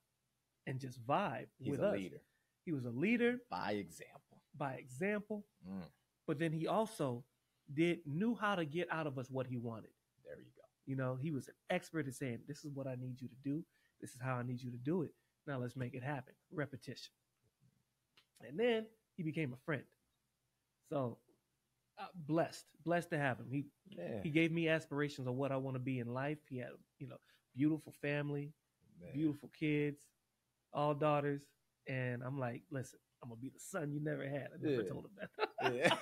[0.67, 1.93] and just vibe He's with a us.
[1.95, 2.21] leader
[2.65, 4.41] He was a leader by example.
[4.58, 5.82] by example, Mm,
[6.27, 7.23] but then he also
[7.73, 9.91] did knew how to get out of us what he wanted.
[10.25, 10.63] there you go.
[10.86, 13.36] You know, he was an expert at saying, "This is what I need you to
[13.43, 13.63] do.
[13.99, 15.12] This is how I need you to do it.
[15.47, 17.12] Now let's make it happen." Repetition.
[18.47, 19.84] And then he became a friend.
[20.89, 21.17] So
[21.99, 23.47] uh, blessed, blessed to have him.
[23.51, 26.38] He Man, he gave me aspirations of what I want to be in life.
[26.49, 27.17] He had, you know,
[27.55, 28.53] beautiful family,
[29.01, 29.12] man.
[29.13, 30.01] beautiful kids,
[30.73, 31.41] all daughters,
[31.88, 34.49] and I'm like, listen, I'm gonna be the son you never had.
[34.53, 34.89] I never Yeah.
[34.89, 35.29] told him that.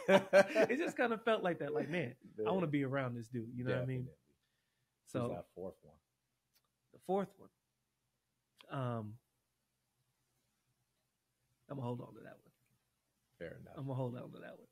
[0.09, 0.65] Yeah.
[0.69, 1.73] it just kind of felt like that.
[1.73, 2.13] Like, man,
[2.45, 3.49] I want to be around this dude.
[3.55, 3.99] You know what I mean?
[3.99, 4.13] Definitely.
[5.13, 5.95] Who's So that fourth one.
[6.93, 7.49] the fourth one,
[8.71, 9.13] um,
[11.69, 12.51] I'm gonna hold on to that one.
[13.39, 13.73] Fair enough.
[13.77, 14.67] I'm gonna hold on to that one.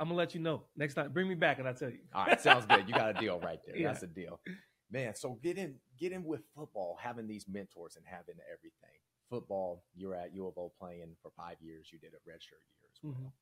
[0.00, 1.12] I'm gonna let you know next time.
[1.12, 2.00] Bring me back and I'll tell you.
[2.14, 2.88] All right, sounds good.
[2.88, 3.76] You got a deal right there.
[3.76, 3.88] Yeah.
[3.88, 4.40] That's a deal.
[4.90, 8.98] Man, so get in get in with football, having these mentors and having everything.
[9.28, 11.90] Football, you're at U of O playing for five years.
[11.92, 13.12] You did a redshirt year as well.
[13.12, 13.32] Mhm.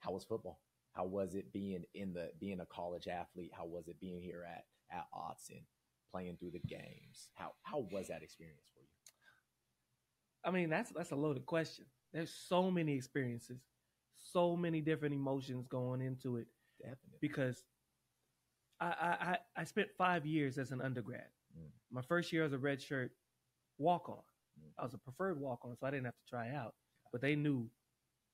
[0.00, 0.60] How was football?
[0.92, 3.52] How was it being in the being a college athlete?
[3.54, 5.64] How was it being here at at Autzen,
[6.10, 7.28] playing through the games?
[7.34, 8.88] How how was that experience for you?
[10.44, 11.86] I mean, that's that's a loaded question.
[12.12, 13.60] There's so many experiences,
[14.32, 16.46] so many different emotions going into it
[16.80, 17.18] Definitely.
[17.20, 17.64] because
[18.80, 21.28] I I, I- spent five years as an undergrad.
[21.58, 21.70] Mm.
[21.90, 23.10] My first year as a redshirt
[23.78, 24.16] walk on.
[24.60, 24.72] Mm.
[24.78, 26.74] I was a preferred walk on, so I didn't have to try out.
[27.12, 27.68] But they knew,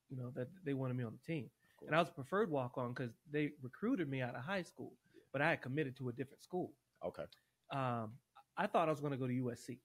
[0.09, 1.51] you know, that they wanted me on the team.
[1.87, 4.93] And I was a preferred walk on because they recruited me out of high school,
[5.33, 6.73] but I had committed to a different school.
[7.05, 7.25] okay.
[7.73, 8.13] Um,
[8.57, 9.79] I thought I was going to go to USC.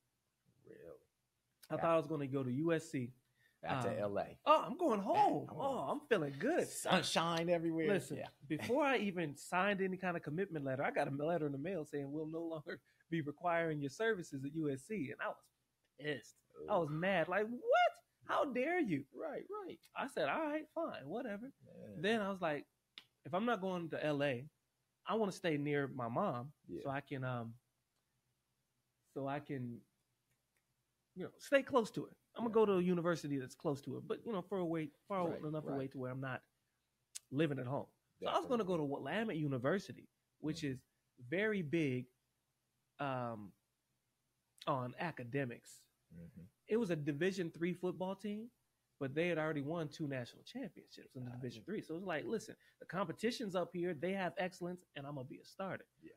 [0.66, 1.00] Really?
[1.72, 1.82] I Yeah.
[1.82, 3.10] thought I was going to go to USC.
[3.62, 4.24] Back to Um, LA.
[4.46, 5.48] Oh, I'm going home.
[5.50, 6.68] I'm Oh, I'm feeling good.
[6.68, 7.88] Sunshine everywhere.
[7.88, 8.28] Listen, Yeah.
[8.48, 11.58] before I even signed any kind of commitment letter, I got a letter in the
[11.58, 15.38] mail saying we'll no longer be requiring your services at USC, and I was
[16.00, 16.36] pissed.
[16.70, 17.28] I was mad.
[17.28, 17.92] Like, what?
[18.26, 19.06] How dare you?
[19.16, 19.80] right, right.
[19.96, 21.52] I said, all right, fine, whatever.
[21.66, 22.02] Man.
[22.02, 22.66] Then I was like,
[23.26, 24.42] if I'm not going to LA,
[25.08, 26.82] I want to stay near my mom Yeah.
[26.84, 27.54] so I can um
[29.14, 29.80] so I can
[31.16, 32.12] you know stay close to her.
[32.38, 34.90] I'm gonna go to a university that's close to her, but you know, far away,
[35.08, 36.42] far Right, enough away to where I'm not
[37.32, 37.88] living at home.
[38.22, 40.08] So I was going to go to Willamette University,
[40.40, 40.72] which Mm.
[40.72, 40.80] is
[41.30, 42.06] very big
[43.00, 43.52] um,
[44.66, 45.82] on academics.
[46.16, 46.48] Mhm.
[46.68, 48.50] It was a Division three football team,
[49.00, 51.32] but they had already won two national championships in the.
[51.32, 51.82] Division three.
[51.82, 53.94] So it was like, listen, the competition's up here.
[53.94, 55.86] They have excellence, and I'm gonna be a starter.
[56.02, 56.12] Yeah.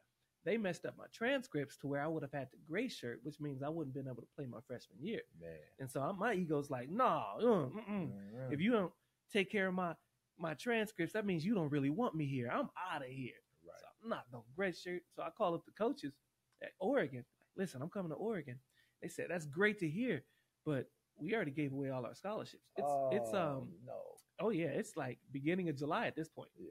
[0.45, 3.41] They messed up my transcripts to where I would have had to gray shirt, which
[3.41, 5.21] means I wouldn't been able to play my freshman year.
[5.41, 5.51] Man.
[5.79, 8.11] And so I, my ego's like, nah, uh, mm-mm.
[8.11, 8.53] Mm.
[8.53, 8.93] if you don't
[9.33, 9.95] take care of my
[10.39, 12.49] my transcripts, that means you don't really want me here.
[12.51, 13.35] I'm out of here.
[13.67, 13.75] right.
[13.79, 15.03] So I'm not no gray shirt.
[15.15, 16.15] So I call up the coaches
[16.63, 17.25] at Oregon.
[17.57, 18.59] Listen, I'm coming to Oregon.
[19.03, 20.23] They said that's great to hear,
[20.65, 20.87] but
[21.19, 22.65] we already gave away all our scholarships.
[22.77, 23.99] It's it's Oh, um no.
[24.41, 26.49] oh yeah, it's like beginning of July at this point.
[26.59, 26.71] Yeah.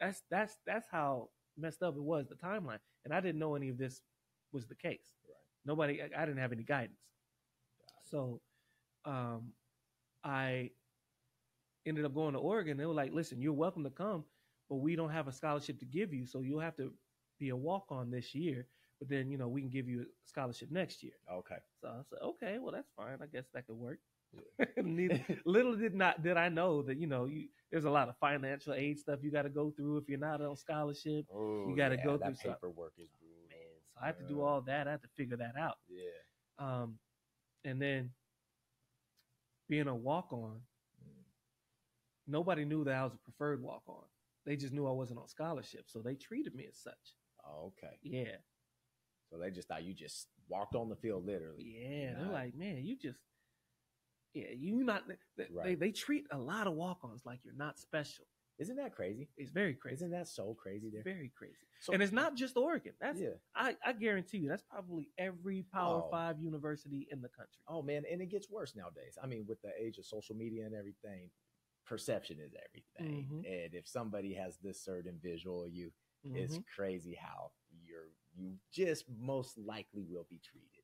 [0.00, 3.68] That's that's that's how messed up it was the timeline, and I didn't know any
[3.68, 4.02] of this
[4.52, 5.14] was the case.
[5.28, 5.36] Right.
[5.64, 6.98] Nobody, I, I didn't have any guidance.
[8.04, 8.40] So,
[9.04, 9.52] um,
[10.24, 10.70] I
[11.86, 12.76] ended up going to Oregon.
[12.76, 14.24] They were like, "Listen, you're welcome to come,
[14.68, 16.92] but we don't have a scholarship to give you, so you'll have to
[17.38, 18.66] be a walk on this year.
[18.98, 21.58] But then, you know, we can give you a scholarship next year." Okay.
[21.80, 23.18] So I said, "Okay, well, that's fine.
[23.22, 23.98] I guess that could work."
[24.82, 28.16] Neither, little did not did I know that you know you there's a lot of
[28.18, 31.26] financial aid stuff you got to go through if you're not on scholarship.
[31.34, 33.48] Oh, you gotta yeah, go that through paperwork is brutal.
[33.48, 33.58] Man,
[33.94, 34.88] so I had to do all that.
[34.88, 35.76] I had to figure that out.
[35.88, 36.02] Yeah.
[36.58, 36.98] Um,
[37.64, 38.10] and then
[39.68, 40.60] being a walk on,
[41.02, 41.24] Mm.
[42.26, 44.04] nobody knew that I was a preferred walk on.
[44.44, 47.14] They just knew I wasn't on scholarship, so they treated me as such.
[47.44, 47.96] Oh, okay.
[48.02, 48.36] Yeah,
[49.30, 51.64] So they just thought you just walked on the field literally.
[51.64, 52.14] yeah.
[52.18, 53.18] They're like, man, you just,
[54.34, 55.04] yeah, you not.
[55.08, 55.78] They, they, Right.
[55.80, 58.24] they treat a lot of walk ons like you're not special.
[58.58, 59.28] Isn't that crazy?
[59.36, 59.96] It's very crazy.
[59.96, 61.14] Isn't that so crazy It's there?
[61.14, 61.56] very crazy.
[61.80, 62.92] So- and it's not just Oregon.
[63.00, 63.30] That's yeah.
[63.56, 66.10] I, I guarantee you that's probably every Power Oh.
[66.10, 67.58] Five university in the country.
[67.66, 69.18] Oh man, and it gets worse nowadays.
[69.22, 71.30] I mean, with the age of social media and everything,
[71.86, 73.26] perception is everything.
[73.30, 73.64] Mhm.
[73.64, 75.90] And if somebody has this certain visual you,
[76.24, 76.64] it's Mhm.
[76.76, 77.50] crazy how
[77.84, 80.81] you're you just most likely will be treated.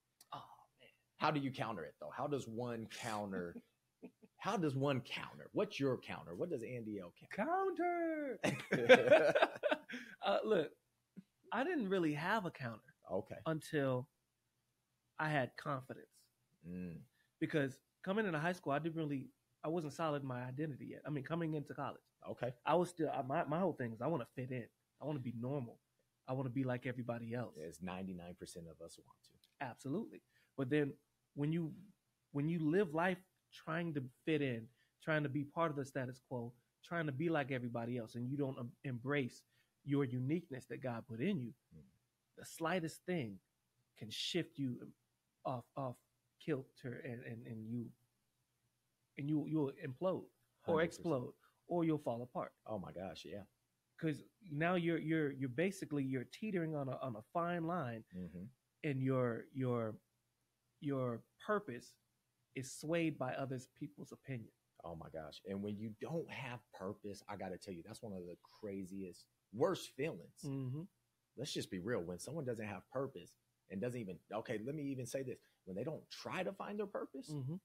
[1.18, 2.10] How do you counter it though?
[2.16, 3.54] How does one counter?
[4.38, 5.48] how does one counter?
[5.52, 6.34] What's your counter?
[6.34, 8.38] What does Andiel counter.
[8.42, 9.34] counter?
[10.26, 10.70] uh, look,
[11.52, 13.36] I didn't really have a counter okay.
[13.46, 14.08] until
[15.18, 16.06] I had confidence
[16.68, 16.96] Mm,
[17.40, 19.28] because coming into high school, I didn't really,
[19.64, 21.02] I wasn't solid in my identity yet.
[21.06, 22.52] I mean, coming into college, okay.
[22.66, 24.66] I was still, I- my, my whole thing is I want to fit in.
[25.00, 25.78] I want to be normal.
[26.26, 27.54] I want to be like everybody else.
[27.66, 29.64] As ninety nine percent of us want to.
[29.66, 30.20] Absolutely.
[30.56, 30.92] But then
[31.38, 31.72] when you,
[32.32, 33.18] when you live life
[33.64, 34.62] trying to fit in,
[35.02, 36.52] trying to be part of the status quo,
[36.84, 39.42] trying to be like everybody else, and you don't em- embrace
[39.84, 41.82] your uniqueness that God put in you, Mm.
[42.38, 43.38] the slightest thing
[43.98, 44.70] can shift you
[45.44, 45.96] off off
[46.44, 47.86] kilter and, and, and you
[49.18, 50.24] and you you'll implode
[50.66, 50.84] or 100%.
[50.84, 51.32] explode
[51.68, 53.44] or you'll fall apart Oh my gosh, yeah.
[53.96, 54.18] because
[54.50, 58.44] now you're you're you're basically you're teetering on a on a fine line hmm
[58.84, 59.94] and your your
[60.80, 61.92] your purpose
[62.54, 64.50] is swayed by others people's opinion
[64.84, 65.40] Oh my gosh.
[65.48, 68.36] And when you don't have purpose, I got to tell you, that's one of the
[68.60, 70.44] craziest, worst feelings.
[70.46, 70.82] mm-hmm.
[71.36, 72.00] Let's just be real.
[72.00, 73.32] When someone doesn't have purpose
[73.70, 76.78] and doesn't even, okay, let me even say this when they don't try to find
[76.78, 77.56] their purpose, Mm-hmm.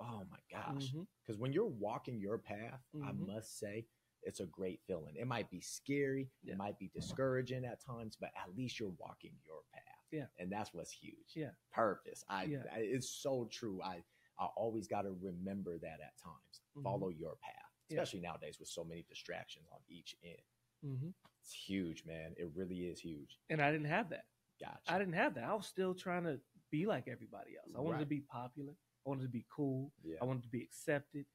[0.00, 0.88] oh my gosh.
[0.88, 1.02] Mm-hmm.
[1.24, 3.26] Because when you're walking your path, I Mhm.
[3.28, 3.86] must say,
[4.24, 5.14] it's a great feeling.
[5.16, 6.54] It might be scary, Yeah.
[6.54, 9.95] it might be discouraging at times, but at least you're walking your path.
[10.16, 10.26] Yeah.
[10.38, 11.32] And that's what's huge.
[11.34, 11.50] Yeah.
[11.72, 12.24] Purpose.
[12.28, 12.62] I, Yeah.
[12.74, 13.80] I it's so true.
[13.82, 14.02] I
[14.38, 16.60] I always got to remember that at times.
[16.76, 16.82] Mhm.
[16.82, 18.00] Follow your path, Yeah.
[18.02, 20.42] especially nowadays with so many distractions on each end.
[20.84, 21.08] Mm-hmm.
[21.40, 22.34] It's huge, man.
[22.36, 23.38] It really is huge.
[23.50, 24.26] and i didn't have that
[24.60, 24.92] Gotcha.
[24.92, 28.00] i didn't have that i was still trying to be like everybody else i wanted
[28.00, 28.72] to be popular
[29.04, 30.16] i wanted to be cool yeah.
[30.20, 31.26] I wanted to be accepted.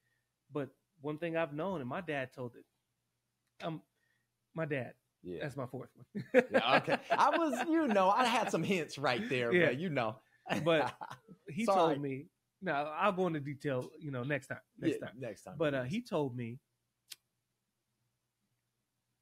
[0.52, 0.68] But
[1.00, 2.66] one thing I've known, and my dad told it,
[3.64, 3.82] um,
[4.54, 5.38] my dad, Yeah.
[5.42, 6.44] that's my fourth one.
[6.52, 6.76] yeah.
[6.78, 6.96] Okay.
[7.10, 9.66] I was, you know, I had some hints right there, Yeah.
[9.66, 10.16] but you know.
[10.64, 10.92] But
[11.48, 11.94] he Sorry.
[11.94, 12.26] told me,
[12.60, 15.14] now I'll go into detail, you know, next time, next Yeah, time.
[15.18, 15.54] Next time.
[15.58, 16.58] But uh, he told me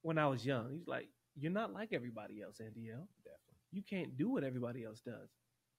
[0.02, 1.08] when I was young, he's like,
[1.38, 3.06] you're not like everybody else, Andiel.
[3.24, 3.56] definitely.
[3.72, 5.28] You can't do what everybody else does.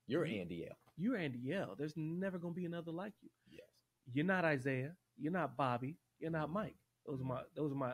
[0.08, 0.74] You're you- Andiel.
[0.98, 1.78] You're Andiel.
[1.78, 3.30] There's never going to be another like you.
[3.50, 3.66] Yes.
[4.14, 4.94] You're not Isaiah.
[5.18, 5.98] You're not Bobby.
[6.20, 6.76] You're not Mike.
[7.08, 7.94] Those are my those are my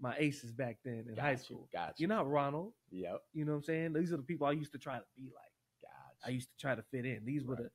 [0.00, 1.68] my aces back then in Got high you, school.
[1.72, 2.06] Got you.
[2.06, 2.72] You're not Ronald.
[2.90, 3.22] Yep.
[3.32, 3.92] You know what I'm saying?
[3.94, 5.52] These are the people I used to try to be like.
[5.82, 7.24] Got I used to try to fit in.
[7.24, 7.70] These were the,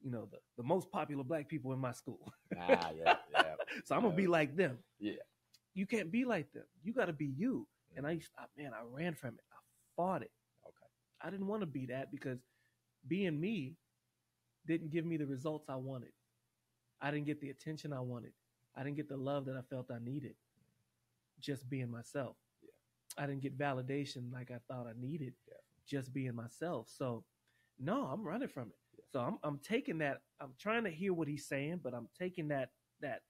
[0.00, 2.32] you know, the, the most popular black people in my school.
[2.58, 3.54] Ah, yeah, yeah.
[3.84, 4.78] so I'm gonna be like them.
[5.00, 5.14] Yeah.
[5.74, 6.64] You can't be like them.
[6.82, 7.66] You got to be you.
[7.96, 9.40] And I used, I, man, I ran from it.
[9.52, 9.56] I
[9.96, 10.30] fought it.
[10.64, 10.86] Okay.
[11.20, 12.38] I didn't want to be that because
[13.06, 13.74] being me
[14.66, 16.12] didn't give me the results I wanted.
[17.00, 18.32] I didn't get the attention I wanted.
[18.76, 20.34] I didn't get the love that I felt I needed.
[21.40, 22.36] Just being myself.
[22.62, 23.24] Yeah.
[23.24, 25.34] I didn't get validation like I thought I needed.
[25.48, 25.54] Yeah.
[25.88, 26.88] Just being myself.
[26.96, 27.24] So,
[27.78, 28.76] no, I'm running from it.
[28.96, 29.04] Yeah.
[29.12, 30.22] So I'm I'm taking that.
[30.40, 32.70] I'm trying to hear what he's saying, but I'm taking that
[33.00, 33.22] that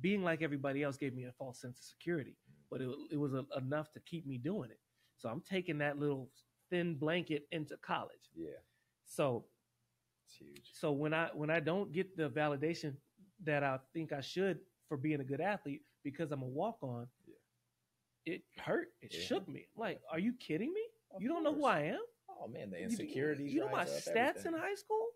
[0.00, 2.36] being like everybody else gave me a false sense of security.
[2.50, 2.54] Mm.
[2.70, 4.80] But it, it was a, enough to keep me doing it.
[5.16, 6.30] So I'm taking that little
[6.70, 8.30] thin blanket into college.
[8.34, 8.50] Yeah.
[9.06, 9.46] So
[10.26, 10.70] It's huge.
[10.74, 12.94] so when I when I don't get the validation
[13.44, 14.58] that I think I should
[14.88, 18.34] for being a good athlete because I'm a walk on, Yeah.
[18.34, 18.88] it hurt.
[19.02, 19.20] It Yeah.
[19.20, 19.66] shook me.
[19.76, 20.84] Like, are you kidding me?
[21.10, 21.64] Of you don't know who.
[21.64, 22.00] I am?
[22.28, 23.52] Oh man, the You- insecurities.
[23.52, 24.54] You, know my up, stats everything.
[24.54, 25.10] in high school?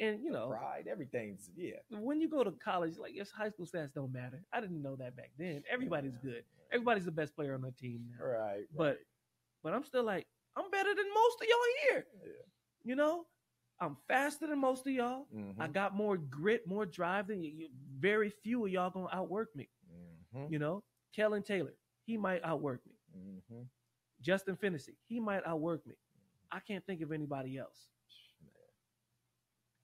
[0.00, 1.78] And you The know, pride, everything's yeah.
[1.90, 4.44] when you go to college, like yes, high school stats don't matter.
[4.52, 5.64] I didn't know that back then.
[5.68, 6.30] Everybody's Yeah.
[6.30, 6.44] good.
[6.70, 8.24] Everybody's the best player on the team now.
[8.24, 8.66] Right.
[8.74, 9.00] But
[9.64, 11.58] but I'm still like, I'm better than most of y'all
[11.90, 12.06] here.
[12.24, 12.32] Yeah.
[12.84, 13.26] You know,
[13.80, 15.26] I'm faster than most of y'all.
[15.34, 15.56] Mhm.
[15.58, 17.50] I got more grit, more drive than you.
[17.50, 19.68] you very few of y'all gonna outwork me.
[20.34, 20.52] Mhm.
[20.52, 21.74] You know, Kellen Taylor,
[22.04, 22.94] he might outwork me.
[23.50, 23.68] Mhm.
[24.20, 25.96] Justin Finney, he might outwork me.
[26.50, 27.90] I can't think of anybody else.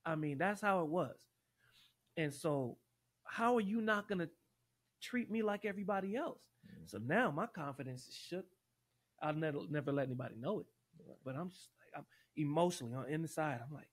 [0.05, 1.17] I mean, that's how it was.
[2.17, 2.79] And so,
[3.25, 4.29] how are you not gonna
[5.01, 6.43] treat me like everybody else?
[6.67, 6.89] Mhm.
[6.91, 8.47] So now my confidence is shook.
[9.23, 10.67] I'll never never let anybody know it.
[11.07, 11.19] Right.
[11.25, 13.61] But I'm just like I'm emotionally on inside.
[13.63, 13.91] I'm like,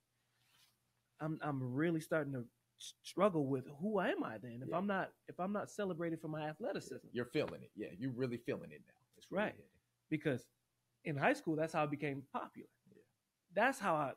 [1.19, 2.45] I'm I'm really starting to
[3.03, 4.77] struggle with who am I then if Yeah.
[4.77, 7.71] I'm not if I'm not celebrated for my athleticism You're feeling it.
[7.75, 8.93] Yeah, you're really feeling it now.
[9.17, 9.55] It's really Right.
[9.55, 9.69] hitting.
[10.09, 10.45] because
[11.05, 12.69] in high school that's how I became popular.
[12.89, 13.01] Yeah.
[13.53, 14.13] That's how I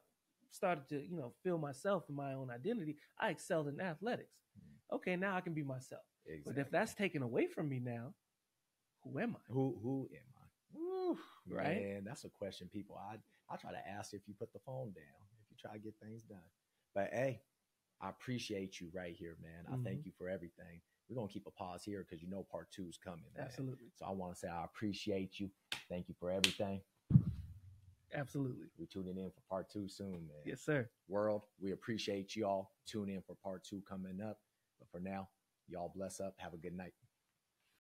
[0.51, 2.97] started to you know feel myself and my own identity.
[3.19, 4.35] I excelled in athletics.
[4.59, 4.95] Mhm.
[4.97, 6.05] Okay, now I can be myself.
[6.27, 6.53] Exactly.
[6.55, 8.15] But if that's taken away from me now,
[9.03, 9.53] who am I?
[9.53, 10.47] who who am I?
[10.73, 11.81] Woo, Right?
[11.83, 14.93] Man, that's a question people I I try to ask if you put the phone
[14.93, 16.51] down, if you try to get things done.
[16.95, 17.43] But hey,
[18.01, 19.67] I appreciate you right here, man.
[19.67, 19.85] I Mm-hmm.
[19.85, 20.81] thank you for everything.
[21.09, 23.25] We're gonna keep a pause here because you know part two is coming.
[23.37, 23.47] man.
[23.47, 25.51] Absolutely, So I want to say I appreciate you.
[25.89, 26.81] Thank you for everything.
[28.15, 28.67] absolutely.
[28.79, 30.43] We're tuning in for part two soon, man.
[30.45, 30.89] Yes, sir.
[31.09, 32.71] World, we appreciate y'all.
[32.87, 34.39] Tune in for part two coming up.
[34.79, 35.29] But for now,
[35.69, 36.35] y'all bless up.
[36.39, 36.95] Have a good night.